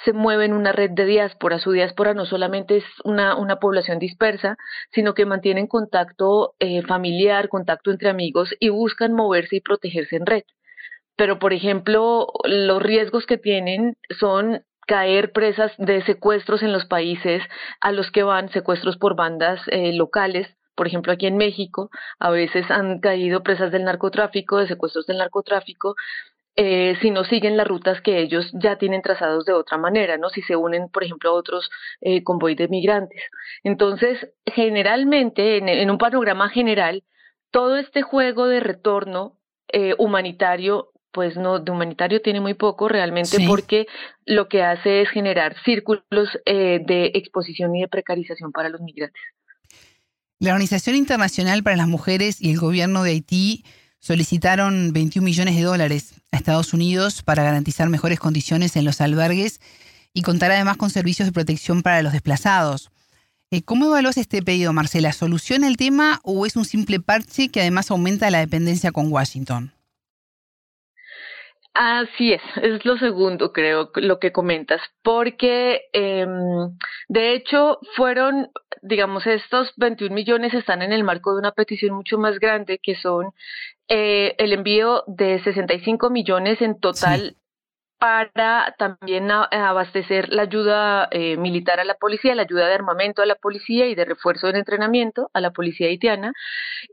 se 0.04 0.14
mueve 0.14 0.46
en 0.46 0.54
una 0.54 0.72
red 0.72 0.92
de 0.92 1.06
diáspora. 1.06 1.60
Su 1.60 1.72
diáspora 1.72 2.14
no 2.14 2.26
solamente 2.26 2.78
es 2.78 2.86
una, 3.04 3.36
una 3.36 3.58
población 3.58 4.00
dispersa, 4.00 4.58
sino 4.92 5.14
que 5.14 5.26
mantienen 5.26 5.68
contacto 5.68 6.56
eh, 6.60 6.82
familiar, 6.84 7.50
contacto 7.50 7.92
entre 7.92 8.10
amigos 8.10 8.54
y 8.60 8.70
buscan 8.70 9.14
moverse 9.14 9.58
y 9.58 9.62
protegerse 9.62 10.16
en 10.16 10.26
red. 10.26 10.44
Pero, 11.16 11.38
por 11.40 11.54
ejemplo, 11.54 12.28
los 12.46 12.82
riesgos 12.82 13.26
que 13.26 13.38
tienen 13.38 13.98
son 14.20 14.64
caer 14.88 15.32
presas 15.34 15.72
de 15.78 16.02
secuestros 16.04 16.64
en 16.64 16.72
los 16.72 16.86
países 16.86 17.44
a 17.82 17.92
los 17.92 18.10
que 18.12 18.24
van, 18.24 18.50
secuestros 18.50 18.98
por 18.98 19.16
bandas 19.16 19.62
eh, 19.68 19.94
locales, 19.94 20.48
por 20.80 20.88
ejemplo, 20.88 21.12
aquí 21.12 21.28
en 21.28 21.36
México, 21.36 21.90
a 22.20 22.30
veces 22.30 22.72
han 22.72 23.02
caído 23.02 23.44
presas 23.44 23.70
del 23.70 23.84
narcotráfico, 23.84 24.60
de 24.60 24.68
secuestros 24.70 25.06
del 25.08 25.18
narcotráfico, 25.18 25.96
eh, 26.56 26.96
si 27.02 27.12
no 27.12 27.24
siguen 27.24 27.58
las 27.58 27.68
rutas 27.68 28.02
que 28.02 28.20
ellos 28.20 28.52
ya 28.54 28.78
tienen 28.78 29.02
trazados 29.02 29.46
de 29.46 29.54
otra 29.54 29.78
manera, 29.78 30.18
¿no? 30.18 30.30
Si 30.30 30.42
se 30.42 30.56
unen, 30.56 30.90
por 30.90 31.04
ejemplo, 31.04 31.30
a 31.30 31.34
otros 31.34 31.70
eh, 32.02 32.24
convoy 32.24 32.56
de 32.56 32.68
migrantes. 32.68 33.22
Entonces, 33.64 34.18
generalmente, 34.46 35.58
en, 35.58 35.90
un 35.90 35.98
panorama 35.98 36.50
general, 36.50 37.04
todo 37.52 37.78
este 37.78 38.02
juego 38.02 38.48
de 38.48 38.60
retorno 38.60 39.38
eh, 39.72 39.96
humanitario 39.98 40.92
pues 41.12 41.36
no, 41.36 41.60
de 41.60 41.72
humanitario 41.72 42.22
tiene 42.22 42.40
muy 42.40 42.54
poco 42.54 42.88
realmente 42.88 43.38
porque 43.48 43.88
lo 44.26 44.48
que 44.48 44.62
hace 44.64 45.02
es 45.02 45.10
generar 45.10 45.56
círculos 45.64 46.30
eh, 46.46 46.80
de 46.86 47.12
exposición 47.16 47.76
y 47.76 47.82
de 47.82 47.88
precarización 47.88 48.52
para 48.52 48.70
los 48.70 48.82
migrantes. 48.82 49.22
La 50.40 50.52
Organización 50.52 50.96
Internacional 50.96 51.64
para 51.64 51.76
las 51.76 51.88
Mujeres 51.88 52.42
y 52.42 52.52
el 52.52 52.60
gobierno 52.60 53.04
de 53.04 53.12
Haití 53.12 53.66
solicitaron 54.00 54.94
21 54.94 55.24
millones 55.24 55.56
de 55.56 55.64
dólares 55.64 56.16
a 56.32 56.38
Estados 56.38 56.74
Unidos 56.74 57.22
para 57.22 57.44
garantizar 57.44 57.90
mejores 57.90 58.20
condiciones 58.20 58.76
en 58.76 58.86
los 58.86 59.02
albergues 59.02 59.60
y 60.14 60.22
contar 60.22 60.52
además 60.52 60.78
con 60.78 60.90
servicios 60.90 61.28
de 61.28 61.34
protección 61.34 61.82
para 61.82 62.02
los 62.02 62.14
desplazados. 62.14 62.90
Eh, 63.52 63.64
¿Cómo 63.64 63.88
evalúas 63.88 64.18
este 64.18 64.44
pedido, 64.44 64.74
Marcela? 64.74 65.12
¿Soluciona 65.12 65.68
el 65.68 65.78
tema 65.78 66.20
o 66.24 66.46
es 66.46 66.56
un 66.56 66.66
simple 66.66 67.00
parche 67.00 67.50
que 67.50 67.62
además 67.62 67.90
aumenta 67.90 68.30
la 68.30 68.40
dependencia 68.40 68.92
con 68.92 69.12
Washington? 69.12 69.72
Así 71.74 72.34
es, 72.34 72.42
es 72.62 72.84
lo 72.84 72.98
segundo, 72.98 73.54
creo, 73.54 73.92
lo 73.96 74.20
que 74.20 74.32
comentas, 74.32 74.82
porque 75.02 75.82
em, 75.94 76.78
de 77.08 77.34
hecho 77.34 77.80
fueron, 77.96 78.50
digamos, 78.82 79.26
estos 79.28 79.72
21 79.78 80.14
millones 80.14 80.54
están 80.54 80.82
en 80.82 80.92
el 80.92 81.04
marco 81.04 81.34
de 81.34 81.40
una 81.40 81.52
petición 81.52 81.96
mucho 81.96 82.18
más 82.18 82.40
grande, 82.40 82.80
que 82.82 82.96
son 82.96 83.32
eh, 83.88 84.36
el 84.38 84.54
envío 84.54 85.04
de 85.08 85.42
65 85.44 86.10
millones 86.10 86.62
en 86.62 86.80
total 86.80 87.36
para 88.00 88.76
también 88.80 89.30
abastecer 89.30 90.30
la 90.30 90.44
ayuda 90.44 91.10
eh, 91.12 91.36
militar 91.36 91.82
a 91.82 91.84
la 91.84 91.96
policía, 91.96 92.34
la 92.34 92.44
ayuda 92.44 92.66
de 92.66 92.74
armamento 92.74 93.22
a 93.22 93.26
la 93.26 93.36
policía 93.36 93.88
y 93.88 93.96
de 93.96 94.06
refuerzo 94.06 94.48
del 94.48 94.56
entrenamiento 94.56 95.30
a 95.34 95.42
la 95.42 95.52
policía 95.52 95.88
haitiana, 95.88 96.32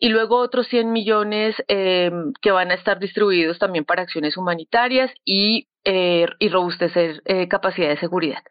y 0.01 0.09
luego 0.09 0.37
otros 0.39 0.67
100 0.67 0.91
millones 0.91 1.55
eh, 1.69 2.11
que 2.43 2.51
van 2.51 2.73
a 2.73 2.75
estar 2.75 2.99
distribuidos 2.99 3.61
también 3.61 3.85
para 3.85 4.03
acciones 4.03 4.37
humanitarias 4.37 5.13
y, 5.25 5.69
eh, 5.87 6.27
y 6.39 6.49
robustecer 6.51 7.23
capacidad 7.49 7.89
de 7.89 7.97
seguridad. 7.97 8.43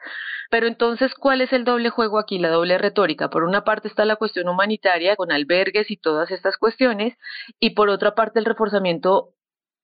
Pero 0.50 0.68
entonces, 0.68 1.13
¿cuál 1.15 1.42
es 1.42 1.51
el 1.54 1.65
doble 1.65 1.89
juego 1.89 2.18
aquí, 2.18 2.39
la 2.39 2.50
doble 2.50 2.77
retórica? 2.77 3.30
Por 3.30 3.44
una 3.44 3.63
parte 3.63 3.88
está 3.88 4.06
la 4.06 4.15
cuestión 4.15 4.48
humanitaria 4.48 5.15
con 5.15 5.32
albergues 5.32 5.92
y 5.92 5.98
todas 5.98 6.32
estas 6.32 6.58
cuestiones, 6.58 7.18
y 7.60 7.72
por 7.72 7.89
otra 7.89 8.15
parte 8.15 8.39
el 8.39 8.46
reforzamiento 8.46 9.34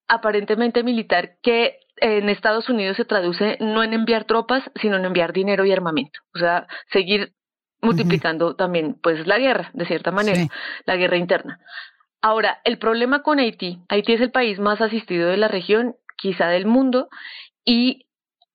aparentemente 0.08 0.84
militar 0.84 1.38
que 1.42 1.80
en 1.98 2.30
Estados 2.30 2.70
Unidos 2.70 2.98
se 2.98 3.06
traduce 3.06 3.58
no 3.60 3.84
en 3.84 3.94
enviar 3.94 4.26
tropas, 4.26 4.64
sino 4.76 4.98
en 4.98 5.06
enviar 5.06 5.34
dinero 5.34 5.66
y 5.66 5.72
armamento. 5.72 6.20
O 6.34 6.40
sea, 6.40 6.68
seguir 6.92 7.34
multiplicando 7.82 8.56
también 8.56 8.98
pues 9.02 9.26
la 9.28 9.40
guerra, 9.40 9.72
de 9.74 9.86
cierta 9.86 10.12
manera, 10.12 10.48
la 10.86 10.96
guerra 10.96 11.18
interna. 11.18 11.60
Ahora, 12.22 12.62
el 12.66 12.78
problema 12.78 13.24
con 13.24 13.40
Haití, 13.40 13.80
Haití 13.90 14.14
es 14.14 14.22
el 14.22 14.32
país 14.32 14.60
más 14.60 14.80
asistido 14.80 15.30
de 15.30 15.38
la 15.38 15.48
región, 15.48 15.96
quizá 16.22 16.48
del 16.48 16.66
mundo, 16.66 17.10
y 17.66 18.06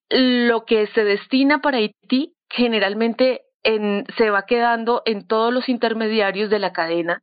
lo 0.08 0.64
que 0.64 0.86
se 0.88 1.04
destina 1.04 1.60
para 1.60 1.78
Haití 1.78 2.34
generalmente 2.48 3.42
en, 3.64 4.06
se 4.16 4.30
va 4.30 4.46
quedando 4.46 5.02
en 5.04 5.26
todos 5.26 5.52
los 5.52 5.68
intermediarios 5.68 6.48
de 6.48 6.60
la 6.60 6.72
cadena 6.72 7.22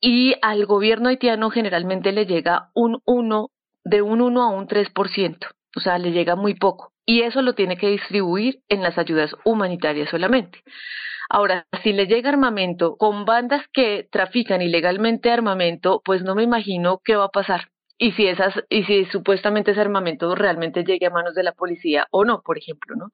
y 0.00 0.34
al 0.40 0.64
gobierno 0.64 1.10
haitiano 1.10 1.50
generalmente 1.50 2.12
le 2.12 2.24
llega 2.24 2.70
un 2.74 3.02
1, 3.04 3.50
de 3.84 4.02
un 4.02 4.22
1 4.22 4.42
a 4.42 4.48
un 4.48 4.66
3%, 4.66 5.46
o 5.76 5.80
sea, 5.80 5.98
le 5.98 6.12
llega 6.12 6.36
muy 6.36 6.54
poco. 6.54 6.92
Y 7.04 7.22
eso 7.22 7.42
lo 7.42 7.54
tiene 7.54 7.76
que 7.76 7.88
distribuir 7.88 8.60
en 8.68 8.82
las 8.82 8.96
ayudas 8.96 9.34
humanitarias 9.44 10.08
solamente. 10.08 10.62
Ahora, 11.28 11.66
si 11.82 11.92
le 11.92 12.06
llega 12.06 12.30
armamento 12.30 12.96
con 12.96 13.24
bandas 13.24 13.64
que 13.72 14.08
trafican 14.10 14.62
ilegalmente 14.62 15.30
armamento, 15.30 16.00
pues 16.04 16.22
no 16.22 16.34
me 16.34 16.42
imagino 16.42 17.00
qué 17.04 17.16
va 17.16 17.26
a 17.26 17.30
pasar. 17.30 17.68
Y 18.02 18.12
si 18.12 18.26
esas, 18.26 18.54
y 18.70 18.84
si 18.84 19.04
supuestamente 19.04 19.72
ese 19.72 19.82
armamento 19.82 20.34
realmente 20.34 20.84
llegue 20.84 21.06
a 21.06 21.10
manos 21.10 21.34
de 21.34 21.42
la 21.42 21.52
policía 21.52 22.06
o 22.10 22.24
no, 22.24 22.40
por 22.40 22.56
ejemplo, 22.56 22.96
¿no? 22.96 23.10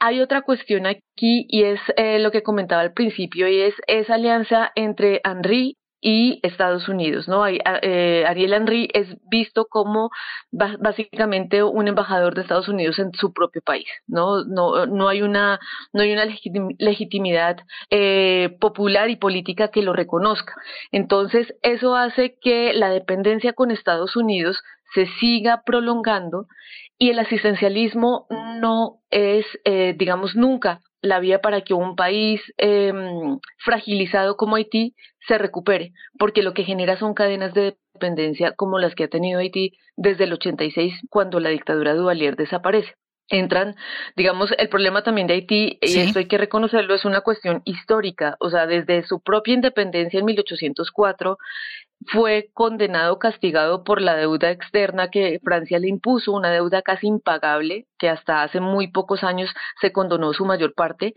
Hay 0.00 0.20
otra 0.20 0.42
cuestión 0.42 0.86
aquí 0.86 1.46
y 1.48 1.62
es 1.62 1.80
eh, 1.96 2.18
lo 2.18 2.32
que 2.32 2.42
comentaba 2.42 2.82
al 2.82 2.92
principio 2.92 3.46
y 3.46 3.60
es 3.60 3.74
esa 3.86 4.14
alianza 4.14 4.72
entre 4.74 5.20
Henry 5.22 5.77
y 6.00 6.38
Estados 6.42 6.88
Unidos, 6.88 7.28
¿no? 7.28 7.44
Eh, 7.46 8.24
Ariel 8.26 8.52
Henry 8.52 8.88
es 8.94 9.08
visto 9.28 9.66
como 9.66 10.10
básicamente 10.50 11.62
un 11.62 11.88
embajador 11.88 12.34
de 12.34 12.42
Estados 12.42 12.68
Unidos 12.68 12.98
en 12.98 13.12
su 13.14 13.32
propio 13.32 13.62
país, 13.62 13.88
¿no? 14.06 14.44
No, 14.44 14.86
no 14.86 15.08
hay 15.08 15.22
una, 15.22 15.58
no 15.92 16.02
hay 16.02 16.12
una 16.12 16.26
legitimidad 16.78 17.58
eh, 17.90 18.56
popular 18.60 19.10
y 19.10 19.16
política 19.16 19.68
que 19.68 19.82
lo 19.82 19.92
reconozca. 19.92 20.54
Entonces, 20.92 21.54
eso 21.62 21.96
hace 21.96 22.36
que 22.40 22.72
la 22.74 22.90
dependencia 22.90 23.52
con 23.52 23.70
Estados 23.70 24.14
Unidos 24.16 24.62
se 24.94 25.06
siga 25.20 25.62
prolongando 25.66 26.46
y 26.96 27.10
el 27.10 27.18
asistencialismo 27.18 28.26
no 28.60 29.00
es, 29.10 29.46
eh, 29.64 29.94
digamos, 29.96 30.34
nunca 30.34 30.80
la 31.02 31.20
vía 31.20 31.40
para 31.40 31.62
que 31.62 31.74
un 31.74 31.96
país 31.96 32.40
em, 32.56 33.38
fragilizado 33.58 34.36
como 34.36 34.56
Haití 34.56 34.94
se 35.26 35.38
recupere, 35.38 35.92
porque 36.18 36.42
lo 36.42 36.54
que 36.54 36.64
genera 36.64 36.98
son 36.98 37.14
cadenas 37.14 37.54
de 37.54 37.76
dependencia 37.94 38.52
como 38.56 38.78
las 38.78 38.94
que 38.94 39.04
ha 39.04 39.08
tenido 39.08 39.40
Haití 39.40 39.72
desde 39.96 40.24
el 40.24 40.32
86, 40.32 40.94
cuando 41.10 41.40
la 41.40 41.50
dictadura 41.50 41.94
Duvalier 41.94 42.36
desaparece. 42.36 42.94
Entran, 43.30 43.76
digamos, 44.16 44.50
el 44.56 44.68
problema 44.70 45.02
también 45.02 45.26
de 45.26 45.34
Haití, 45.34 45.78
y 45.82 45.98
esto 45.98 46.18
hay 46.18 46.26
que 46.26 46.38
reconocerlo, 46.38 46.94
es 46.94 47.04
una 47.04 47.20
cuestión 47.20 47.60
histórica, 47.66 48.36
o 48.40 48.48
sea, 48.48 48.66
desde 48.66 49.02
su 49.06 49.20
propia 49.20 49.52
independencia 49.52 50.18
en 50.18 50.24
1804, 50.24 51.36
fue 52.06 52.48
condenado, 52.54 53.18
castigado 53.18 53.84
por 53.84 54.00
la 54.00 54.16
deuda 54.16 54.50
externa 54.50 55.10
que 55.10 55.40
Francia 55.44 55.78
le 55.78 55.88
impuso, 55.88 56.32
una 56.32 56.50
deuda 56.50 56.80
casi 56.80 57.06
impagable, 57.06 57.86
que 57.98 58.08
hasta 58.08 58.42
hace 58.42 58.60
muy 58.60 58.90
pocos 58.90 59.22
años 59.22 59.50
se 59.80 59.92
condonó 59.92 60.32
su 60.32 60.46
mayor 60.46 60.72
parte, 60.74 61.12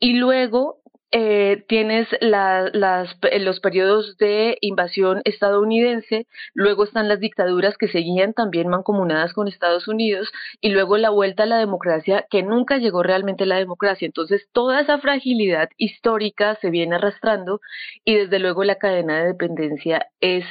y 0.00 0.14
luego 0.14 0.80
eh, 1.16 1.64
tienes 1.68 2.08
las, 2.20 2.72
los 2.74 3.60
periodos 3.60 4.16
de 4.16 4.58
invasión 4.60 5.22
estadounidense, 5.24 6.26
luego 6.54 6.82
están 6.82 7.06
las 7.06 7.20
dictaduras 7.20 7.78
que 7.78 7.86
seguían 7.86 8.32
también 8.32 8.66
mancomunadas 8.66 9.32
con 9.32 9.46
Estados 9.46 9.86
Unidos 9.86 10.32
y 10.60 10.70
luego 10.70 10.96
la 10.96 11.10
vuelta 11.10 11.44
a 11.44 11.46
la 11.46 11.58
democracia 11.58 12.26
que 12.28 12.42
nunca 12.42 12.78
llegó 12.78 13.04
realmente 13.04 13.46
la 13.46 13.58
democracia. 13.58 14.06
Entonces 14.06 14.48
toda 14.50 14.80
esa 14.80 14.98
fragilidad 14.98 15.68
histórica 15.76 16.56
se 16.60 16.70
viene 16.70 16.96
arrastrando 16.96 17.60
y 18.04 18.16
desde 18.16 18.40
luego 18.40 18.64
la 18.64 18.78
cadena 18.78 19.20
de 19.20 19.26
dependencia 19.28 20.08
es 20.18 20.44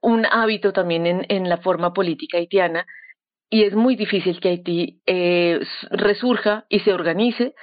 un 0.00 0.24
hábito 0.24 0.72
también 0.72 1.04
en, 1.04 1.26
en 1.28 1.50
la 1.50 1.58
forma 1.58 1.92
política 1.92 2.38
haitiana 2.38 2.86
y 3.50 3.64
es 3.64 3.74
muy 3.74 3.96
difícil 3.96 4.40
que 4.40 4.50
Haití 4.50 5.00
eh, 5.06 5.60
resurja 5.90 6.64
y 6.68 6.80
se 6.80 6.92
organice 6.92 7.54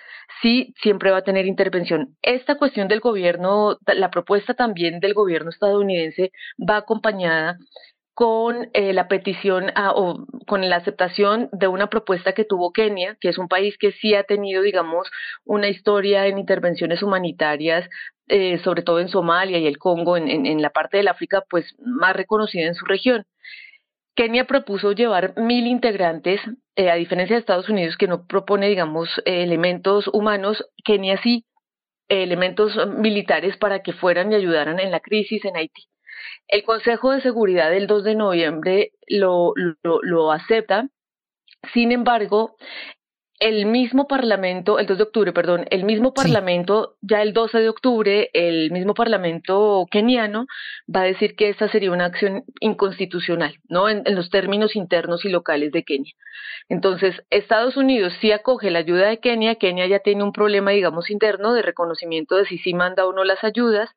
sí 0.42 0.74
siempre 0.82 1.12
va 1.12 1.18
a 1.18 1.24
tener 1.24 1.46
intervención. 1.46 2.16
Esta 2.22 2.58
cuestión 2.58 2.88
del 2.88 3.00
gobierno, 3.00 3.78
la 3.86 4.12
propuesta 4.12 4.54
también 4.54 5.00
del 5.00 5.14
gobierno 5.14 5.50
estadounidense 5.50 6.32
va 6.58 6.78
acompañada 6.78 7.58
con 8.14 8.70
eh, 8.74 8.94
la 8.94 9.08
petición 9.08 9.72
o 9.94 10.26
con 10.48 10.68
la 10.68 10.78
aceptación 10.78 11.50
de 11.52 11.68
una 11.68 11.88
propuesta 11.88 12.34
que 12.34 12.46
tuvo 12.46 12.72
Kenia, 12.72 13.16
que 13.22 13.30
es 13.30 13.38
un 13.38 13.48
país 13.48 13.78
que 13.78 13.92
sí 13.92 14.16
ha 14.16 14.24
tenido, 14.24 14.64
digamos, 14.64 15.08
una 15.46 15.70
historia 15.70 16.26
en 16.26 16.40
intervenciones 16.40 17.04
humanitarias, 17.04 17.88
eh, 18.28 18.58
sobre 18.64 18.82
todo 18.82 19.00
en 19.00 19.10
Somalia 19.10 19.60
y 19.60 19.68
el 19.68 19.78
Congo, 19.78 20.18
en, 20.18 20.48
en 20.48 20.62
la 20.64 20.72
parte 20.72 20.98
del 20.98 21.10
África, 21.10 21.44
pues 21.48 21.76
más 21.80 22.16
reconocida 22.16 22.66
en 22.66 22.74
su 22.74 22.86
región. 22.86 23.24
Kenia 24.18 24.46
propuso 24.46 24.94
llevar 24.94 25.36
mil 25.38 25.68
integrantes, 25.68 26.42
eh, 26.76 26.90
a 26.90 26.96
diferencia 26.96 27.36
de 27.36 27.40
Estados 27.40 27.70
Unidos 27.70 27.98
que 27.98 28.08
no 28.08 28.26
propone, 28.26 28.68
digamos, 28.68 29.10
elementos 29.26 30.08
humanos, 30.08 30.66
Kenia 30.84 31.22
sí, 31.22 31.46
elementos 32.10 32.76
militares 32.98 33.58
para 33.58 33.84
que 33.84 33.94
fueran 33.94 34.32
y 34.32 34.36
ayudaran 34.36 34.80
en 34.80 34.90
la 34.90 35.02
crisis 35.02 35.46
en 35.46 35.56
Haití. 35.56 35.84
El 36.48 36.64
Consejo 36.64 37.12
de 37.12 37.22
Seguridad 37.22 37.70
del 37.70 37.86
2 37.86 38.04
de 38.06 38.16
noviembre 38.16 38.92
lo, 39.08 39.54
lo, 39.56 40.00
lo 40.02 40.32
acepta, 40.32 40.90
sin 41.74 41.92
embargo, 41.92 42.56
el 43.40 43.68
mismo 43.68 44.08
Parlamento, 44.08 44.80
el 44.80 44.88
2 44.88 44.98
de 44.98 45.04
octubre, 45.04 45.32
perdón, 45.32 45.66
el 45.70 45.84
mismo 45.84 46.14
Parlamento, 46.14 46.96
ya 47.02 47.22
el 47.22 47.34
12 47.34 47.60
de 47.60 47.70
octubre, 47.70 48.30
el 48.34 48.72
mismo 48.72 48.96
Parlamento 48.96 49.86
keniano 49.92 50.48
va 50.94 51.02
a 51.02 51.06
decir 51.06 51.36
que 51.36 51.50
esta 51.50 51.70
sería 51.70 51.92
una 51.92 52.06
acción 52.06 52.46
inconstitucional, 52.60 53.60
¿no? 53.70 53.90
En, 53.90 54.02
en, 54.06 54.16
los 54.16 54.32
términos 54.32 54.76
internos 54.76 55.24
y 55.24 55.30
locales 55.30 55.72
de 55.72 55.84
Kenia. 55.84 56.14
Entonces, 56.68 57.16
Estados 57.30 57.78
Unidos 57.78 58.14
sí 58.20 58.32
acoge 58.32 58.72
la 58.72 58.80
ayuda 58.80 59.08
de 59.08 59.20
Kenia, 59.20 59.56
Kenia 59.56 59.86
ya 59.86 60.00
tiene 60.00 60.24
un 60.24 60.32
problema, 60.32 60.72
digamos, 60.72 61.12
interno 61.12 61.54
de 61.54 61.62
reconocimiento 61.62 62.38
de 62.38 62.46
si 62.46 62.58
sí 62.58 62.74
manda 62.74 63.06
o 63.06 63.14
no 63.14 63.24
las 63.24 63.44
ayudas. 63.44 63.90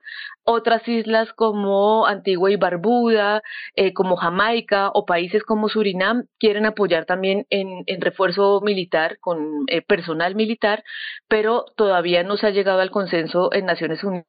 Otras 0.44 0.86
islas 0.88 1.32
como 1.34 2.06
Antigua 2.06 2.50
y 2.50 2.56
Barbuda, 2.56 3.42
eh, 3.74 3.92
como 3.92 4.16
Jamaica 4.16 4.90
o 4.94 5.04
países 5.04 5.42
como 5.44 5.68
Surinam 5.68 6.24
quieren 6.38 6.66
apoyar 6.66 7.04
también 7.04 7.46
en, 7.50 7.84
refuerzo 8.00 8.60
militar 8.62 9.18
con 9.20 9.64
eh, 9.68 9.82
personal 9.82 10.34
militar, 10.34 10.82
pero 11.28 11.66
todavía 11.76 12.22
no 12.24 12.36
se 12.36 12.46
ha 12.46 12.50
llegado 12.50 12.80
al 12.80 12.90
consenso 12.90 13.52
en 13.52 13.66
Naciones 13.66 14.02
Unidas 14.02 14.26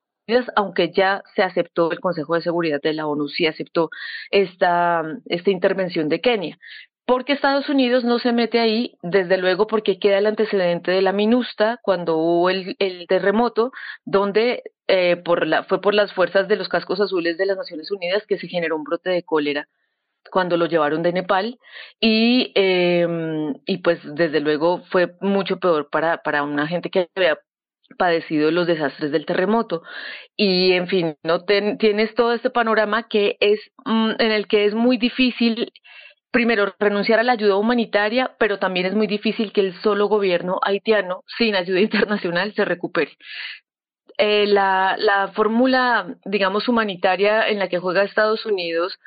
aunque 0.56 0.91
ya 0.91 1.24
se 1.36 1.43
aceptó 1.43 1.91
el 1.91 2.00
Consejo 2.00 2.36
de 2.36 2.41
Seguridad 2.41 2.80
de 2.82 2.93
la 2.93 3.08
ONU, 3.08 3.28
sí 3.28 3.47
aceptó 3.47 3.89
esta, 4.30 5.04
esta 5.26 5.52
intervención 5.52 6.10
de 6.10 6.21
Kenia. 6.21 6.58
Porque 7.06 7.34
Estados 7.34 7.68
Unidos 7.68 8.04
no 8.04 8.20
se 8.20 8.32
mete 8.32 8.60
ahí, 8.60 8.96
desde 9.02 9.38
luego 9.38 9.68
porque 9.68 10.00
queda 10.00 10.20
el 10.20 10.28
antecedente 10.28 10.92
de 10.92 11.02
la 11.02 11.12
MINUSTA 11.12 11.80
cuando 11.82 12.18
hubo 12.18 12.50
el, 12.50 12.76
terremoto, 13.08 13.72
donde 14.06 14.64
eh, 14.88 15.18
por 15.18 15.46
la, 15.48 15.64
fue 15.64 15.82
por 15.82 15.94
las 15.94 16.14
fuerzas 16.14 16.48
de 16.48 16.56
los 16.56 16.70
cascos 16.70 17.02
azules 17.02 17.38
de 17.38 17.46
las 17.46 17.58
Naciones 17.58 17.92
Unidas 17.92 18.26
que 18.28 18.38
se 18.38 18.48
generó 18.48 18.76
un 18.76 18.84
brote 18.84 19.10
de 19.10 19.24
cólera 19.24 19.68
cuando 20.30 20.58
lo 20.58 20.68
llevaron 20.68 21.04
de 21.04 21.14
Nepal. 21.14 21.60
Y, 22.00 22.52
eh, 22.56 23.08
y 23.66 23.78
pues 23.80 24.00
desde 24.04 24.40
luego 24.40 24.84
fue 24.92 25.16
mucho 25.22 25.60
peor 25.60 25.90
para, 25.90 26.22
para 26.22 26.44
una 26.44 26.68
gente 26.68 26.90
que 26.90 27.10
había 27.16 27.40
padecido 27.98 28.52
los 28.52 28.68
desastres 28.68 29.12
del 29.12 29.26
terremoto. 29.26 29.84
Y 30.36 30.74
en 30.74 30.88
fin 30.88 31.16
no 31.24 31.44
tienes 31.46 32.14
todo 32.16 32.34
este 32.34 32.50
panorama 32.50 33.08
que 33.08 33.38
es 33.40 33.60
mm, 33.86 34.12
en 34.20 34.32
el 34.32 34.48
que 34.48 34.66
es 34.66 34.74
muy 34.74 34.98
difícil 34.98 35.72
primero 36.32 36.74
renunciar 36.80 37.20
a 37.20 37.24
la 37.24 37.34
ayuda 37.34 37.56
humanitaria 37.56 38.36
pero 38.38 38.60
también 38.60 38.86
es 38.86 38.94
muy 38.94 39.08
difícil 39.08 39.52
que 39.52 39.62
el 39.62 39.80
solo 39.82 40.08
gobierno 40.08 40.60
haitiano 40.63 41.24
sin 41.38 41.56
ayuda 41.56 41.80
internacional 41.82 42.54
se 42.54 42.65
recupere 42.65 43.17
eh, 44.17 44.48
la, 44.48 44.96
la 44.98 45.30
fórmula 45.30 46.15
digamos 46.26 46.67
humanitaria 46.67 47.48
en 47.48 47.60
la 47.60 47.70
que 47.70 47.80
juega 47.80 48.04
Estados 48.04 48.46
Unidos 48.46 48.98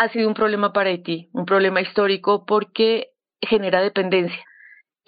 ha 0.00 0.08
sido 0.08 0.28
un 0.28 0.34
problema 0.34 0.72
para 0.72 0.88
Haití, 0.88 1.28
un 1.34 1.44
problema 1.44 1.82
histórico 1.82 2.46
porque 2.46 3.10
genera 3.42 3.82
dependencia. 3.82 4.42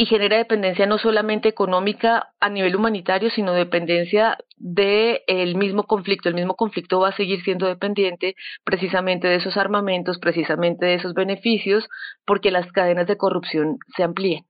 Y 0.03 0.07
genera 0.07 0.37
dependencia 0.37 0.85
no 0.85 0.99
solamente 0.99 1.49
económica 1.49 2.35
a 2.41 2.49
nivel 2.49 2.75
humanitario, 2.75 3.31
sino 3.31 3.53
dependencia 3.53 4.37
del 4.57 5.21
el 5.29 5.55
mismo 5.55 5.85
conflicto. 5.85 6.29
El 6.29 6.35
mismo 6.35 6.57
conflicto 6.57 6.99
va 6.99 7.11
a 7.11 7.17
seguir 7.17 7.41
siendo 7.45 7.69
dependiente 7.69 8.35
precisamente 8.65 9.29
de 9.29 9.37
esos 9.37 9.57
armamentos, 9.57 10.19
precisamente 10.19 10.87
de 10.87 10.95
esos 10.95 11.15
beneficios, 11.15 11.85
porque 12.27 12.51
las 12.51 12.67
cadenas 12.73 13.07
de 13.07 13.17
corrupción 13.17 13.79
se 13.97 14.03
amplíen. 14.03 14.45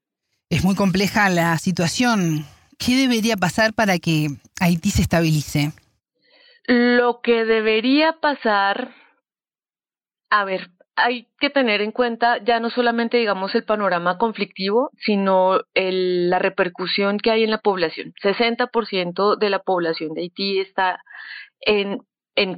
Es 0.49 0.65
muy 0.65 0.75
compleja 0.75 1.29
la 1.29 1.59
situación. 1.59 2.47
¿Qué 2.79 2.97
debería 2.97 3.37
pasar 3.37 3.75
para 3.75 3.99
que 3.99 4.29
Haití 4.59 4.89
se 4.89 5.03
estabilice? 5.03 5.73
Lo 6.65 7.21
que 7.23 7.45
debería 7.45 8.15
pasar 8.23 8.95
a 10.31 10.47
ver, 10.47 10.71
hay 10.97 11.29
que 11.39 11.51
tener 11.51 11.81
en 11.81 11.93
cuenta 11.93 12.39
ya 12.45 12.61
no 12.61 12.71
solamente, 12.71 13.17
digamos, 13.17 13.55
el 13.55 13.65
panorama 13.65 14.19
conflictivo, 14.19 14.91
sino 14.99 15.61
el, 15.75 16.29
la 16.31 16.39
repercusión 16.39 17.19
que 17.19 17.31
hay 17.31 17.45
en 17.45 17.51
la 17.51 17.59
población. 17.59 18.13
60% 18.23 19.39
de 19.39 19.51
la 19.51 19.61
población 19.61 20.15
de 20.15 20.23
Haití 20.23 20.61
está 20.61 21.03
en, 21.61 22.03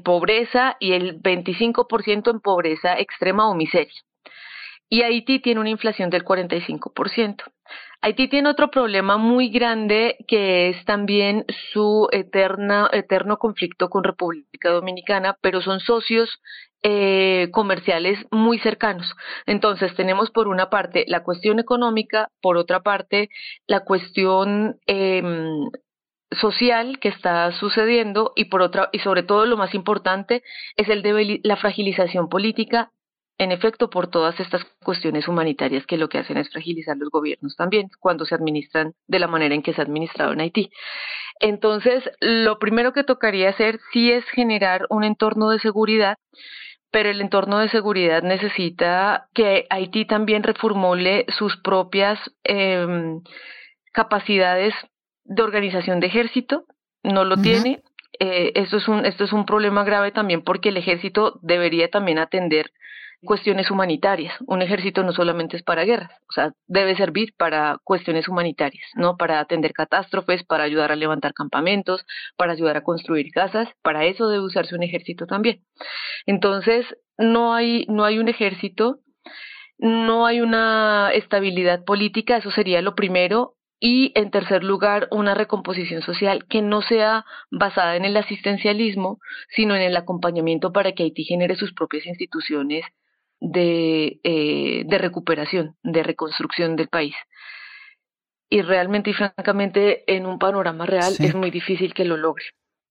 pobreza 0.02 0.76
y 0.80 0.92
el 0.92 1.20
25% 1.20 2.30
en 2.30 2.40
pobreza 2.40 2.98
extrema 2.98 3.48
o 3.48 3.54
miseria. 3.54 4.00
Y 4.88 5.02
Haití 5.02 5.40
tiene 5.40 5.60
una 5.60 5.70
inflación 5.70 6.10
del 6.10 6.24
45%. 6.24 7.42
Haití 8.02 8.28
tiene 8.28 8.50
otro 8.50 8.70
problema 8.70 9.16
muy 9.16 9.48
grande 9.48 10.18
que 10.28 10.68
es 10.68 10.84
también 10.84 11.46
su 11.72 12.08
eterna, 12.12 12.90
eterno 12.92 13.38
conflicto 13.38 13.88
con 13.88 14.04
República 14.04 14.70
Dominicana, 14.70 15.38
pero 15.40 15.62
son 15.62 15.80
socios 15.80 16.40
eh, 16.84 17.48
comerciales 17.50 18.18
muy 18.30 18.58
cercanos. 18.58 19.16
Entonces 19.46 19.94
tenemos 19.96 20.30
por 20.30 20.48
una 20.48 20.70
parte 20.70 21.04
la 21.08 21.24
cuestión 21.24 21.58
económica, 21.58 22.28
por 22.40 22.56
otra 22.56 22.80
parte 22.80 23.30
la 23.66 23.80
cuestión 23.80 24.78
eh, 24.86 25.22
social 26.30 26.98
que 27.00 27.08
está 27.08 27.50
sucediendo 27.52 28.32
y 28.36 28.46
por 28.46 28.62
otra 28.62 28.90
y 28.92 28.98
sobre 29.00 29.22
todo 29.22 29.46
lo 29.46 29.56
más 29.56 29.74
importante 29.74 30.42
es 30.76 30.88
el 30.88 31.02
de 31.02 31.40
la 31.42 31.56
fragilización 31.56 32.28
política 32.28 32.90
en 33.36 33.50
efecto, 33.50 33.90
por 33.90 34.06
todas 34.06 34.38
estas 34.38 34.64
cuestiones 34.84 35.26
humanitarias 35.26 35.86
que 35.86 35.96
lo 35.96 36.08
que 36.08 36.18
hacen 36.18 36.36
es 36.36 36.48
fragilizar 36.50 36.96
los 36.96 37.10
gobiernos 37.10 37.56
también 37.56 37.88
cuando 37.98 38.24
se 38.24 38.36
administran 38.36 38.94
de 39.08 39.18
la 39.18 39.26
manera 39.26 39.56
en 39.56 39.62
que 39.62 39.72
se 39.72 39.80
ha 39.80 39.84
administrado 39.84 40.32
en 40.32 40.40
Haití. 40.40 40.70
Entonces, 41.40 42.04
lo 42.20 42.60
primero 42.60 42.92
que 42.92 43.02
tocaría 43.02 43.50
hacer 43.50 43.80
sí 43.92 44.12
es 44.12 44.24
generar 44.26 44.86
un 44.88 45.02
entorno 45.02 45.50
de 45.50 45.58
seguridad, 45.58 46.16
pero 46.94 47.10
el 47.10 47.20
entorno 47.20 47.58
de 47.58 47.68
seguridad 47.70 48.22
necesita 48.22 49.26
que 49.34 49.66
Haití 49.68 50.04
también 50.04 50.44
reformule 50.44 51.26
sus 51.36 51.56
propias 51.56 52.20
em, 52.44 53.20
capacidades 53.92 54.72
de 55.24 55.42
organización 55.42 55.98
de 55.98 56.06
ejército, 56.06 56.66
no 57.02 57.24
lo 57.24 57.36
tiene. 57.36 57.82
Eh, 58.20 58.52
esto, 58.54 58.76
es 58.76 58.86
un, 58.86 59.04
esto 59.06 59.24
es 59.24 59.32
un 59.32 59.44
problema 59.44 59.82
grave 59.82 60.12
también 60.12 60.42
porque 60.42 60.68
el 60.68 60.76
ejército 60.76 61.40
debería 61.42 61.90
también 61.90 62.20
atender 62.20 62.70
cuestiones 63.22 63.70
humanitarias. 63.70 64.34
Un 64.46 64.62
ejército 64.62 65.02
no 65.02 65.12
solamente 65.12 65.56
es 65.56 65.62
para 65.62 65.84
guerras, 65.84 66.10
o 66.28 66.32
sea, 66.32 66.52
debe 66.66 66.96
servir 66.96 67.34
para 67.36 67.78
cuestiones 67.84 68.28
humanitarias, 68.28 68.84
¿no? 68.94 69.16
Para 69.16 69.40
atender 69.40 69.72
catástrofes, 69.72 70.44
para 70.44 70.64
ayudar 70.64 70.92
a 70.92 70.96
levantar 70.96 71.32
campamentos, 71.34 72.04
para 72.36 72.52
ayudar 72.52 72.76
a 72.76 72.82
construir 72.82 73.30
casas, 73.32 73.68
para 73.82 74.04
eso 74.04 74.28
debe 74.28 74.44
usarse 74.44 74.74
un 74.74 74.82
ejército 74.82 75.26
también. 75.26 75.62
Entonces, 76.26 76.86
no 77.18 77.54
hay, 77.54 77.86
no 77.88 78.04
hay 78.04 78.18
un 78.18 78.28
ejército, 78.28 79.00
no 79.78 80.26
hay 80.26 80.40
una 80.40 81.10
estabilidad 81.12 81.84
política, 81.84 82.36
eso 82.36 82.50
sería 82.50 82.82
lo 82.82 82.94
primero, 82.94 83.56
y 83.80 84.12
en 84.14 84.30
tercer 84.30 84.64
lugar, 84.64 85.08
una 85.10 85.34
recomposición 85.34 86.00
social 86.00 86.46
que 86.48 86.62
no 86.62 86.80
sea 86.80 87.26
basada 87.50 87.96
en 87.96 88.06
el 88.06 88.16
asistencialismo, 88.16 89.18
sino 89.54 89.74
en 89.74 89.82
el 89.82 89.96
acompañamiento 89.96 90.72
para 90.72 90.92
que 90.92 91.02
Haití 91.02 91.24
genere 91.24 91.56
sus 91.56 91.74
propias 91.74 92.06
instituciones 92.06 92.84
de, 93.44 94.20
eh, 94.24 94.84
de 94.86 94.98
recuperación, 94.98 95.76
de 95.82 96.02
reconstrucción 96.02 96.76
del 96.76 96.88
país. 96.88 97.14
Y 98.48 98.62
realmente 98.62 99.10
y 99.10 99.14
francamente, 99.14 100.04
en 100.06 100.26
un 100.26 100.38
panorama 100.38 100.86
real 100.86 101.14
es 101.18 101.34
muy 101.34 101.50
difícil 101.50 101.92
que 101.92 102.04
lo 102.04 102.16
logre. 102.16 102.44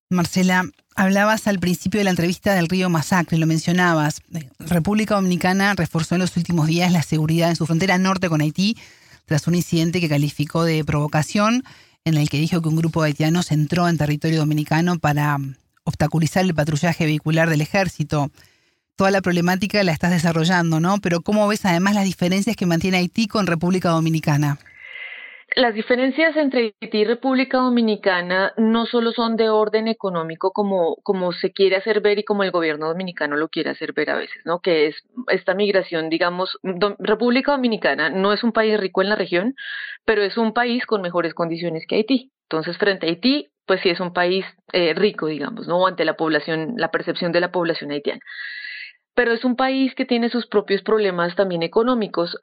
Marcela, 0.09 0.63
hablabas 0.95 1.47
al 1.47 1.59
principio 1.59 1.99
de 1.99 2.03
la 2.03 2.11
entrevista 2.11 2.53
del 2.53 2.67
río 2.67 2.89
Masacre, 2.89 3.37
lo 3.37 3.47
mencionabas. 3.47 4.21
República 4.59 5.15
Dominicana 5.15 5.73
reforzó 5.75 6.15
en 6.15 6.21
los 6.21 6.37
últimos 6.37 6.67
días 6.67 6.91
la 6.91 7.01
seguridad 7.01 7.49
en 7.49 7.55
su 7.55 7.65
frontera 7.65 7.97
norte 7.97 8.29
con 8.29 8.41
Haití 8.41 8.77
tras 9.25 9.47
un 9.47 9.55
incidente 9.55 10.01
que 10.01 10.09
calificó 10.09 10.65
de 10.65 10.83
provocación 10.83 11.63
en 12.05 12.17
el 12.17 12.29
que 12.29 12.37
dijo 12.37 12.61
que 12.61 12.67
un 12.67 12.75
grupo 12.75 13.01
de 13.01 13.07
haitianos 13.07 13.51
entró 13.51 13.87
en 13.87 13.97
territorio 13.97 14.39
dominicano 14.39 14.99
para 14.99 15.37
obstaculizar 15.85 16.43
el 16.43 16.53
patrullaje 16.53 17.05
vehicular 17.05 17.49
del 17.49 17.61
ejército 17.61 18.29
toda 18.95 19.12
la 19.12 19.21
problemática 19.21 19.84
la 19.84 19.91
estás 19.91 20.12
desarrollando, 20.12 20.79
¿no? 20.79 20.97
Pero 21.01 21.21
¿cómo 21.21 21.47
ves 21.47 21.65
además 21.65 21.95
las 21.95 22.06
diferencias 22.06 22.56
que 22.56 22.65
mantiene 22.65 22.97
Haití 22.97 23.27
con 23.27 23.47
República 23.47 23.89
Dominicana? 23.89 24.58
Las 25.56 25.75
diferencias 25.75 26.36
entre 26.36 26.73
Haití 26.82 26.99
y 26.99 27.06
República 27.06 27.60
Dominicana 27.60 28.53
no 28.58 28.88
solo 28.88 29.12
son 29.12 29.36
de 29.36 29.49
orden 29.49 29.88
económico 29.88 30.51
como, 30.51 30.95
como 31.03 31.32
se 31.32 31.51
quiere 31.51 31.75
hacer 31.75 32.01
ver 32.01 32.17
y 32.17 32.23
como 32.23 32.43
el 32.43 32.49
gobierno 32.49 32.88
dominicano 32.88 33.36
lo 33.36 33.49
quiere 33.49 33.69
hacer 33.69 33.93
ver 33.93 34.10
a 34.10 34.15
veces, 34.15 34.41
¿no? 34.45 34.62
Que 34.62 34.88
es 34.88 34.95
esta 35.27 35.53
migración, 35.53 36.10
digamos, 36.10 36.58
República 36.97 37.51
Dominicana 37.51 38.10
no 38.10 38.34
es 38.34 38.43
un 38.43 38.51
país 38.51 38.79
rico 38.79 39.03
en 39.03 39.10
la 39.10 39.15
región, 39.15 39.53
pero 40.06 40.23
es 40.23 40.38
un 40.38 40.53
país 40.53 40.88
con 40.88 41.03
mejores 41.03 41.36
condiciones 41.36 41.86
que 41.88 41.97
Haití. 41.97 42.32
Entonces, 42.49 42.77
frente 42.77 43.06
a 43.06 43.10
Haití, 43.10 43.49
pues 43.67 43.79
sí 43.82 43.89
es 43.89 43.99
un 43.99 44.12
país 44.12 44.45
eh, 44.71 44.93
rico, 44.95 45.27
digamos, 45.27 45.67
¿no? 45.67 45.86
Ante 45.86 46.03
la 46.03 46.15
población, 46.15 46.73
la 46.77 46.89
percepción 46.89 47.32
de 47.32 47.41
la 47.41 47.51
población 47.51 47.91
haitiana 47.91 48.21
pero 49.15 49.32
es 49.32 49.43
un 49.45 49.56
país 49.56 49.93
que 49.95 50.06
tiene 50.06 50.30
sus 50.30 50.47
propios 50.47 50.82
problemas 50.82 51.36
también 51.36 51.63
económicos. 51.63 52.38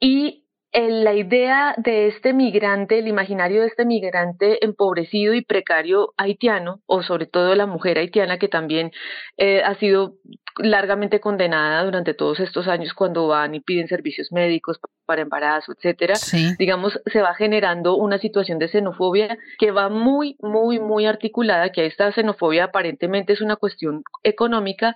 Y 0.00 0.41
la 0.72 1.14
idea 1.14 1.74
de 1.76 2.08
este 2.08 2.32
migrante, 2.32 2.98
el 2.98 3.08
imaginario 3.08 3.60
de 3.60 3.66
este 3.66 3.84
migrante 3.84 4.64
empobrecido 4.64 5.34
y 5.34 5.44
precario 5.44 6.14
haitiano, 6.16 6.80
o 6.86 7.02
sobre 7.02 7.26
todo 7.26 7.54
la 7.54 7.66
mujer 7.66 7.98
haitiana 7.98 8.38
que 8.38 8.48
también 8.48 8.90
eh, 9.36 9.62
ha 9.62 9.74
sido 9.74 10.14
largamente 10.58 11.20
condenada 11.20 11.84
durante 11.84 12.14
todos 12.14 12.40
estos 12.40 12.68
años 12.68 12.92
cuando 12.94 13.26
van 13.26 13.54
y 13.54 13.60
piden 13.60 13.88
servicios 13.88 14.32
médicos 14.32 14.78
para 15.06 15.22
embarazo, 15.22 15.72
etcétera, 15.72 16.14
digamos, 16.58 17.00
se 17.06 17.22
va 17.22 17.34
generando 17.34 17.96
una 17.96 18.18
situación 18.18 18.58
de 18.58 18.68
xenofobia 18.68 19.38
que 19.58 19.70
va 19.70 19.88
muy, 19.88 20.36
muy, 20.40 20.78
muy 20.78 21.06
articulada, 21.06 21.70
que 21.70 21.86
esta 21.86 22.12
xenofobia 22.12 22.64
aparentemente 22.64 23.32
es 23.32 23.40
una 23.40 23.56
cuestión 23.56 24.04
económica, 24.22 24.94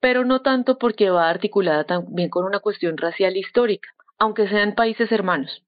pero 0.00 0.24
no 0.24 0.42
tanto 0.42 0.78
porque 0.78 1.10
va 1.10 1.28
articulada 1.28 1.84
también 1.84 2.28
con 2.28 2.44
una 2.44 2.60
cuestión 2.60 2.96
racial 2.96 3.36
histórica 3.36 3.90
aunque 4.18 4.48
sean 4.48 4.74
países 4.74 5.10
hermanos. 5.12 5.64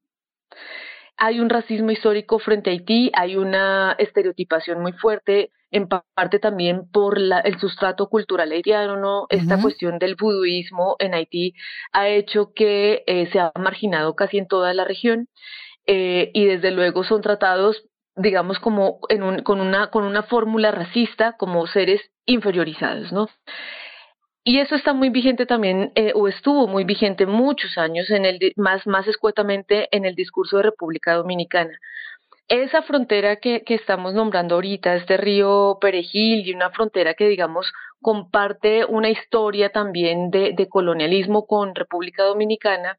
Hay 1.16 1.38
un 1.38 1.50
racismo 1.50 1.90
histórico 1.90 2.38
frente 2.38 2.70
a 2.70 2.72
Haití, 2.72 3.10
hay 3.14 3.36
una 3.36 3.94
estereotipación 3.98 4.80
muy 4.80 4.92
fuerte, 4.92 5.52
en 5.70 5.86
parte 5.88 6.38
también 6.38 6.90
por 6.90 7.18
el 7.18 7.60
sustrato 7.60 8.08
cultural 8.08 8.50
haitiano, 8.50 8.96
¿no? 8.96 9.26
Esta 9.28 9.60
cuestión 9.60 9.98
del 9.98 10.16
buduismo 10.16 10.96
en 10.98 11.14
Haití 11.14 11.54
ha 11.92 12.08
hecho 12.08 12.52
que 12.54 13.04
eh, 13.06 13.28
se 13.30 13.38
ha 13.38 13.52
marginado 13.56 14.16
casi 14.16 14.38
en 14.38 14.48
toda 14.48 14.74
la 14.74 14.84
región 14.84 15.28
eh, 15.86 16.30
y 16.34 16.46
desde 16.46 16.70
luego 16.72 17.04
son 17.04 17.22
tratados 17.22 17.84
digamos 18.16 18.58
como 18.58 18.98
en 19.08 19.22
un, 19.22 19.42
con 19.42 19.60
una 19.60 19.90
con 19.90 20.04
una 20.04 20.24
fórmula 20.24 20.72
racista 20.72 21.36
como 21.36 21.66
seres 21.66 22.00
inferiorizados, 22.26 23.12
¿no? 23.12 23.28
Y 24.42 24.58
eso 24.58 24.74
está 24.74 24.94
muy 24.94 25.10
vigente 25.10 25.44
también, 25.44 25.92
eh, 25.94 26.12
o 26.14 26.26
estuvo 26.26 26.66
muy 26.66 26.84
vigente 26.84 27.26
muchos 27.26 27.76
años, 27.76 28.08
en 28.10 28.24
el, 28.24 28.52
más, 28.56 28.86
más 28.86 29.06
escuetamente 29.06 29.88
en 29.94 30.06
el 30.06 30.14
discurso 30.14 30.56
de 30.56 30.62
República 30.64 31.14
Dominicana. 31.14 31.78
Esa 32.48 32.82
frontera 32.82 33.36
que, 33.36 33.62
que 33.64 33.74
estamos 33.74 34.14
nombrando 34.14 34.54
ahorita, 34.56 34.96
este 34.96 35.16
río 35.18 35.78
Perejil, 35.80 36.46
y 36.46 36.54
una 36.54 36.70
frontera 36.70 37.14
que, 37.14 37.28
digamos, 37.28 37.72
comparte 38.00 38.86
una 38.86 39.10
historia 39.10 39.70
también 39.70 40.30
de, 40.30 40.52
de 40.56 40.68
colonialismo 40.68 41.46
con 41.46 41.74
República 41.74 42.24
Dominicana, 42.24 42.98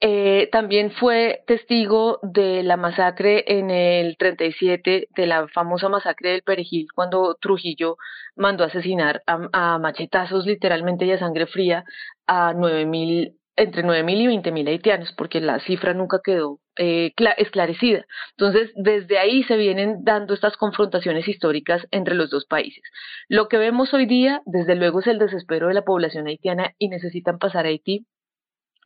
eh, 0.00 0.48
también 0.50 0.92
fue 0.92 1.44
testigo 1.46 2.20
de 2.22 2.62
la 2.62 2.78
masacre 2.78 3.44
en 3.46 3.70
el 3.70 4.16
37, 4.16 5.08
de 5.14 5.26
la 5.26 5.46
famosa 5.48 5.90
masacre 5.90 6.30
del 6.30 6.42
Perejil, 6.42 6.88
cuando 6.94 7.36
Trujillo 7.40 7.96
mandó 8.34 8.64
asesinar 8.64 9.22
a, 9.26 9.78
machetazos 9.78 10.46
literalmente 10.46 11.04
y 11.04 11.12
a 11.12 11.18
sangre 11.18 11.46
fría 11.46 11.84
a 12.26 12.54
nueve 12.54 12.86
mil, 12.86 13.36
entre 13.56 13.82
9.000 13.84 14.20
y 14.22 14.26
20.000 14.26 14.68
haitianos, 14.68 15.12
porque 15.18 15.40
la 15.40 15.60
cifra 15.60 15.92
nunca 15.92 16.20
quedó 16.24 16.60
eh, 16.78 17.12
esclarecida. 17.36 18.06
Entonces, 18.38 18.70
desde 18.76 19.18
ahí 19.18 19.42
se 19.44 19.58
vienen 19.58 20.02
dando 20.02 20.32
estas 20.32 20.56
confrontaciones 20.56 21.28
históricas 21.28 21.86
entre 21.90 22.14
los 22.14 22.30
dos 22.30 22.46
países. 22.46 22.82
Lo 23.28 23.48
que 23.48 23.58
vemos 23.58 23.92
hoy 23.92 24.06
día, 24.06 24.40
desde 24.46 24.76
luego, 24.76 25.00
es 25.00 25.08
el 25.08 25.18
desespero 25.18 25.68
de 25.68 25.74
la 25.74 25.84
población 25.84 26.26
haitiana 26.26 26.72
y 26.78 26.88
necesitan 26.88 27.38
pasar 27.38 27.66
a 27.66 27.68
Haití 27.68 28.06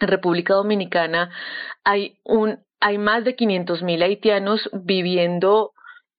en 0.01 0.09
República 0.09 0.55
Dominicana 0.55 1.31
hay, 1.85 2.19
un, 2.25 2.59
hay 2.81 2.99
más 2.99 3.25
de 3.25 3.37
500.000 3.37 4.03
haitianos 4.03 4.69
viviendo 4.73 5.73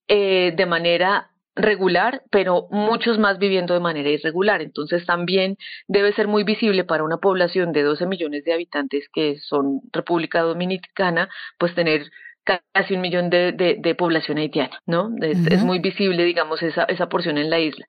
eh, 0.08 0.54
de 0.56 0.66
manera 0.66 1.32
regular, 1.56 2.22
pero 2.32 2.68
muchos 2.70 3.18
más 3.18 3.40
viviendo 3.40 3.74
de 3.74 3.80
manera 3.80 4.10
irregular. 4.10 4.62
Entonces 4.62 5.06
también 5.06 5.58
debe 5.88 6.14
ser 6.14 6.28
muy 6.28 6.44
visible 6.44 6.84
para 6.84 7.04
una 7.04 7.18
población 7.18 7.72
de 7.72 7.84
12 7.84 8.06
millones 8.06 8.44
de 8.44 8.54
habitantes 8.54 9.08
que 9.14 9.38
son 9.40 9.82
República 9.92 10.42
Dominicana, 10.42 11.30
pues 11.58 11.74
tener 11.74 12.12
casi 12.44 12.94
un 12.94 13.02
millón 13.02 13.30
de, 13.30 13.54
de, 13.54 13.96
población 13.96 14.38
haitiana, 14.38 14.80
¿no? 14.86 15.10
Es, 15.22 15.48
es, 15.48 15.64
muy 15.64 15.80
visible, 15.80 16.24
digamos, 16.24 16.62
esa, 16.62 16.84
esa 16.84 17.10
porción 17.10 17.40
en 17.40 17.50
la 17.50 17.60
isla. 17.60 17.88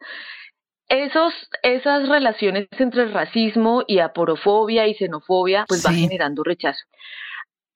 Esos, 0.89 1.33
esas 1.63 2.09
relaciones 2.09 2.69
entre 2.79 3.07
racismo 3.09 3.83
y 3.87 3.99
aporofobia 3.99 4.87
y 4.87 4.95
xenofobia 4.95 5.65
pues 5.67 5.85
va 5.85 5.93
generando 5.93 6.45
rechazo. 6.45 6.85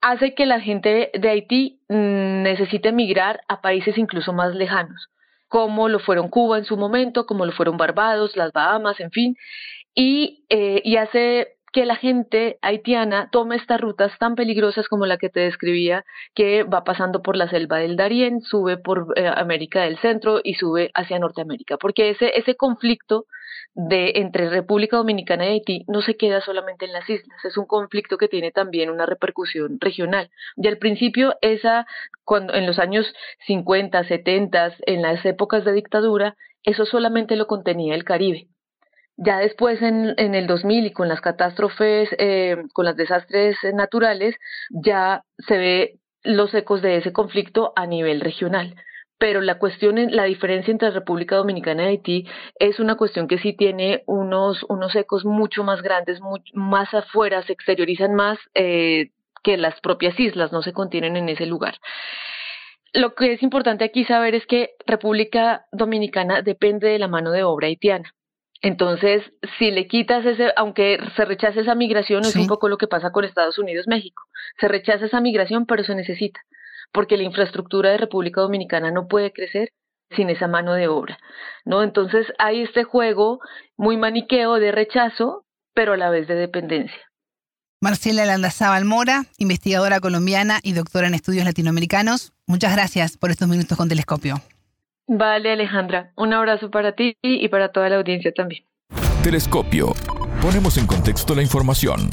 Hace 0.01 0.35
que 0.35 0.47
la 0.47 0.61
gente 0.61 1.11
de 1.13 1.29
Haití 1.29 1.81
mm, 1.89 2.43
necesite 2.43 2.91
emigrar 2.91 3.41
a 3.49 3.61
países 3.61 3.99
incluso 3.99 4.33
más 4.33 4.55
lejanos, 4.55 5.09
como 5.49 5.89
lo 5.89 5.99
fueron 5.99 6.29
Cuba 6.29 6.59
en 6.59 6.65
su 6.65 6.77
momento, 6.77 7.27
como 7.27 7.45
lo 7.45 7.53
fueron 7.53 7.77
Barbados, 7.77 8.37
las 8.37 8.53
Bahamas, 8.53 9.01
en 9.01 9.11
fin, 9.11 9.37
y, 9.95 10.45
eh, 10.49 10.81
y 10.85 10.97
hace 10.97 11.57
que 11.73 11.87
la 11.87 11.97
gente 11.97 12.59
haitiana 12.63 13.29
tome 13.31 13.57
estas 13.57 13.81
rutas 13.81 14.13
tan 14.19 14.35
peligrosas 14.35 14.89
como 14.89 15.07
la 15.07 15.19
que 15.19 15.29
te 15.29 15.41
describía, 15.41 16.05
que 16.35 16.65
va 16.65 16.85
pasando 16.85 17.23
por 17.23 17.37
la 17.37 17.49
selva 17.49 17.79
del 17.79 17.97
Darién, 17.97 18.41
sube 18.41 18.77
por 18.77 19.13
eh, 19.17 19.27
América 19.29 19.83
del 19.83 19.99
Centro 19.99 20.41
y 20.43 20.55
sube 20.55 20.91
hacia 20.95 21.19
Norteamérica, 21.19 21.77
porque 21.77 22.11
ese, 22.11 22.39
ese 22.39 22.57
conflicto 22.57 23.27
de 23.75 24.13
entre 24.17 24.51
República 24.51 24.97
Dominicana 24.97 25.47
y 25.47 25.51
Haití 25.51 25.85
no 25.87 26.03
se 26.03 26.17
queda 26.17 26.41
solamente 26.41 26.87
en 26.87 26.93
las 26.93 27.09
islas, 27.09 27.45
es 27.45 27.57
un 27.57 27.67
conflicto 27.67 28.19
que 28.19 28.29
tiene 28.29 28.51
también 28.51 28.91
una 28.91 29.07
repercusión 29.07 29.79
regional. 29.81 30.31
Y 30.57 30.67
al 30.67 30.79
principio 30.79 31.37
esa 31.41 31.87
cuando 32.25 32.55
en 32.55 32.67
los 32.67 32.79
años 32.79 33.13
50, 33.47 34.05
70, 34.05 34.75
en 34.87 35.03
las 35.03 35.25
épocas 35.25 35.65
de 35.65 35.73
dictadura, 35.73 36.37
eso 36.63 36.85
solamente 36.85 37.37
lo 37.37 37.47
contenía 37.47 37.95
el 37.95 38.05
Caribe 38.05 38.49
Ya 39.23 39.39
después, 39.39 39.83
en, 39.83 40.15
el 40.17 40.47
2000 40.47 40.87
y 40.87 40.93
con 40.93 41.09
las 41.09 41.21
catástrofes, 41.21 42.09
eh, 42.19 42.57
con 42.73 42.87
los 42.87 42.97
desastres 42.97 43.57
naturales, 43.75 44.35
ya 44.71 45.25
se 45.47 45.59
ve 45.59 45.99
los 46.23 46.55
ecos 46.55 46.81
de 46.81 46.97
ese 46.97 47.13
conflicto 47.13 47.75
a 47.77 47.87
nivel 47.87 48.21
regional 48.21 48.75
pero 49.21 49.43
la 49.43 49.59
cuestión, 49.59 49.97
la 50.17 50.25
diferencia 50.25 50.73
entre 50.73 50.91
República 50.91 51.37
Dominicana 51.37 51.85
y 51.85 51.87
Haití 51.89 52.27
es 52.59 52.81
una 52.81 52.95
cuestión 52.95 53.29
que 53.29 53.37
sí 53.37 53.53
tiene 53.53 54.03
unos, 54.07 54.65
unos 54.71 54.97
ecos 54.97 55.27
mucho 55.27 55.63
más 55.63 55.83
grandes, 55.83 56.21
más 56.55 56.95
afuera, 56.95 57.43
se 57.43 57.53
exteriorizan 57.53 58.15
más 58.15 58.39
eh, 58.55 59.11
que 59.45 59.59
las 59.59 59.79
propias 59.83 60.19
islas, 60.19 60.53
no 60.53 60.63
se 60.63 60.73
contienen 60.73 61.19
en 61.19 61.29
ese 61.29 61.45
lugar. 61.45 61.75
Lo 62.95 63.15
que 63.15 63.35
es 63.35 63.43
importante 63.43 63.85
aquí 63.85 64.07
saber 64.07 64.35
es 64.35 64.47
que 64.47 64.71
República 64.87 65.67
Dominicana 65.71 66.41
depende 66.41 66.89
de 66.89 66.99
la 66.99 67.07
mano 67.07 67.31
de 67.31 67.45
obra 67.45 67.67
haitiana. 67.67 68.15
Entonces, 68.63 69.23
si 69.59 69.71
le 69.71 69.87
quitas 69.87 70.25
ese, 70.27 70.53
aunque 70.57 70.99
se 71.17 71.25
rechace 71.25 71.61
esa 71.61 71.75
migración, 71.75 72.25
es 72.25 72.37
un 72.37 72.47
poco 72.47 72.69
lo 72.69 72.77
que 72.77 72.89
pasa 72.89 73.11
con 73.11 73.25
Estados 73.25 73.59
Unidos, 73.59 73.87
México. 73.89 74.23
Se 74.61 74.69
rechaza 74.69 75.07
esa 75.07 75.21
migración, 75.21 75.65
pero 75.65 75.83
se 75.83 75.95
necesita, 75.95 76.41
porque 76.93 77.17
la 77.17 77.23
infraestructura 77.23 77.91
de 77.91 77.97
República 77.97 78.43
Dominicana 78.43 78.91
no 78.91 79.09
puede 79.09 79.33
crecer 79.33 79.71
sin 80.15 80.29
esa 80.29 80.47
mano 80.47 80.75
de 80.75 80.89
obra, 80.89 81.19
¿no? 81.65 81.83
Entonces 81.83 82.27
hay 82.39 82.63
este 82.63 82.85
juego 82.85 83.39
muy 83.77 83.97
maniqueo 83.97 84.55
de 84.55 84.73
rechazo, 84.73 85.45
pero 85.73 85.95
a 85.95 85.97
la 85.97 86.11
vez 86.11 86.27
de 86.29 86.35
dependencia. 86.35 86.99
Marcela 87.81 88.27
Landazábal 88.27 88.85
Mora, 88.85 89.25
investigadora 89.39 90.01
colombiana 90.01 90.59
y 90.63 90.75
doctora 90.75 91.07
en 91.07 91.15
estudios 91.15 91.47
latinoamericanos, 91.47 92.33
muchas 92.47 92.75
gracias 92.75 93.17
por 93.17 93.31
estos 93.31 93.49
minutos 93.49 93.79
con 93.79 93.89
Telescopio. 93.89 94.43
Vale, 95.13 95.51
Alejandra. 95.51 96.13
Un 96.17 96.33
abrazo 96.33 96.71
para 96.71 96.93
ti 96.93 97.17
y 97.21 97.49
para 97.49 97.73
toda 97.73 97.89
la 97.89 97.97
audiencia 97.97 98.33
también. 98.33 98.63
Telescopio. 99.25 99.93
Ponemos 100.41 100.79
en 100.79 100.87
contexto 100.87 101.35
la 101.35 101.43
información. 101.43 102.09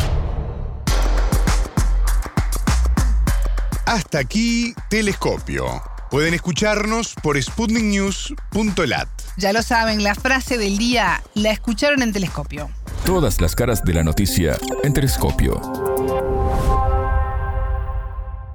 Hasta 3.86 4.18
aquí, 4.18 4.74
Telescopio. 4.90 5.66
Pueden 6.10 6.34
escucharnos 6.34 7.14
por 7.22 7.40
sputniknews.lat. 7.40 9.08
Ya 9.38 9.54
lo 9.54 9.62
saben, 9.62 10.04
la 10.04 10.16
frase 10.16 10.58
del 10.58 10.80
día 10.80 11.22
la 11.36 11.52
escucharon 11.52 12.02
en 12.02 12.12
Telescopio. 12.12 12.68
Todas 13.06 13.40
las 13.42 13.56
caras 13.56 13.84
de 13.84 13.94
la 13.94 14.04
noticia 14.04 14.58
en 14.84 14.94
Telescopio. 14.94 15.62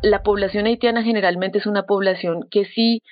La 0.03 0.25
población 0.25 0.67
haitiana 0.67 1.05
generalmente 1.05 1.59
es 1.59 1.67
una 1.67 1.85
población 1.85 2.49
que 2.51 2.65
sí 2.65 3.03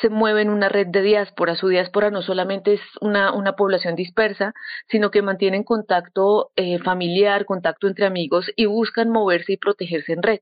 se 0.00 0.08
mueve 0.10 0.42
en 0.42 0.50
una 0.50 0.68
red 0.68 0.86
de 0.88 1.02
diáspora. 1.02 1.56
Su 1.56 1.68
diáspora 1.68 2.10
no 2.10 2.22
solamente 2.22 2.74
es 2.74 2.80
una, 3.00 3.32
una 3.32 3.54
población 3.56 3.96
dispersa, 3.96 4.54
sino 4.88 5.10
que 5.10 5.22
mantienen 5.22 5.64
contacto 5.64 6.50
eh, 6.56 6.78
familiar, 6.78 7.44
contacto 7.44 7.86
entre 7.86 8.06
amigos 8.06 8.50
y 8.56 8.66
buscan 8.66 9.10
moverse 9.10 9.54
y 9.54 9.56
protegerse 9.56 10.12
en 10.12 10.22
red. 10.22 10.40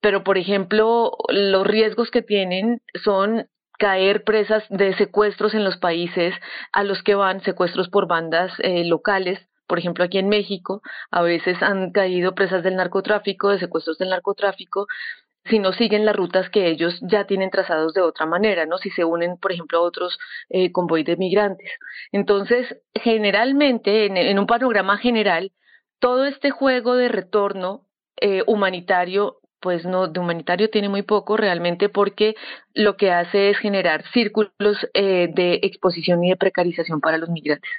Pero, 0.00 0.22
por 0.22 0.36
ejemplo, 0.36 1.12
los 1.30 1.66
riesgos 1.66 2.10
que 2.10 2.22
tienen 2.22 2.82
son 3.02 3.48
caer 3.78 4.24
presas 4.24 4.64
de 4.68 4.94
secuestros 4.96 5.54
en 5.54 5.64
los 5.64 5.78
países 5.78 6.34
a 6.72 6.84
los 6.84 7.02
que 7.02 7.14
van, 7.14 7.42
secuestros 7.42 7.88
por 7.88 8.06
bandas 8.06 8.52
eh, 8.58 8.84
locales. 8.84 9.40
Por 9.66 9.78
ejemplo, 9.78 10.04
aquí 10.04 10.18
en 10.18 10.28
México, 10.28 10.82
a 11.10 11.22
veces 11.22 11.62
han 11.62 11.90
caído 11.90 12.34
presas 12.34 12.62
del 12.62 12.76
narcotráfico, 12.76 13.48
de 13.48 13.58
secuestros 13.58 13.96
del 13.96 14.10
narcotráfico, 14.10 14.86
si 15.46 15.58
no 15.58 15.72
siguen 15.72 16.04
las 16.04 16.16
rutas 16.16 16.48
que 16.50 16.68
ellos 16.68 16.98
ya 17.02 17.24
tienen 17.24 17.50
trazados 17.50 17.92
de 17.94 18.00
otra 18.00 18.26
manera, 18.26 18.66
¿no? 18.66 18.78
Si 18.78 18.90
se 18.90 19.04
unen, 19.04 19.36
por 19.36 19.52
ejemplo, 19.52 19.78
a 19.78 19.82
otros 19.82 20.18
eh, 20.48 20.72
convoy 20.72 21.04
de 21.04 21.16
migrantes. 21.16 21.70
Entonces, 22.12 22.76
generalmente, 22.94 24.06
en, 24.06 24.38
un 24.38 24.46
panorama 24.46 24.96
general, 24.96 25.52
todo 25.98 26.24
este 26.24 26.50
juego 26.50 26.94
de 26.94 27.08
retorno 27.08 27.86
eh, 28.20 28.42
humanitario, 28.46 29.38
pues 29.60 29.84
no, 29.84 30.08
de 30.08 30.20
humanitario 30.20 30.70
tiene 30.70 30.88
muy 30.88 31.02
poco 31.02 31.36
realmente 31.36 31.88
porque 31.88 32.34
lo 32.74 32.96
que 32.96 33.10
hace 33.10 33.50
es 33.50 33.58
generar 33.58 34.04
círculos 34.12 34.76
eh, 34.94 35.28
de 35.34 35.60
exposición 35.62 36.24
y 36.24 36.30
de 36.30 36.36
precarización 36.36 37.00
para 37.00 37.18
los 37.18 37.28
migrantes. 37.28 37.70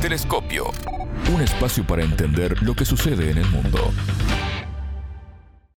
Telescopio, 0.00 0.66
un 1.34 1.42
espacio 1.42 1.84
para 1.84 2.02
entender 2.02 2.62
lo 2.62 2.74
que 2.74 2.84
sucede 2.84 3.30
en 3.30 3.38
el 3.38 3.46
mundo. 3.46 3.78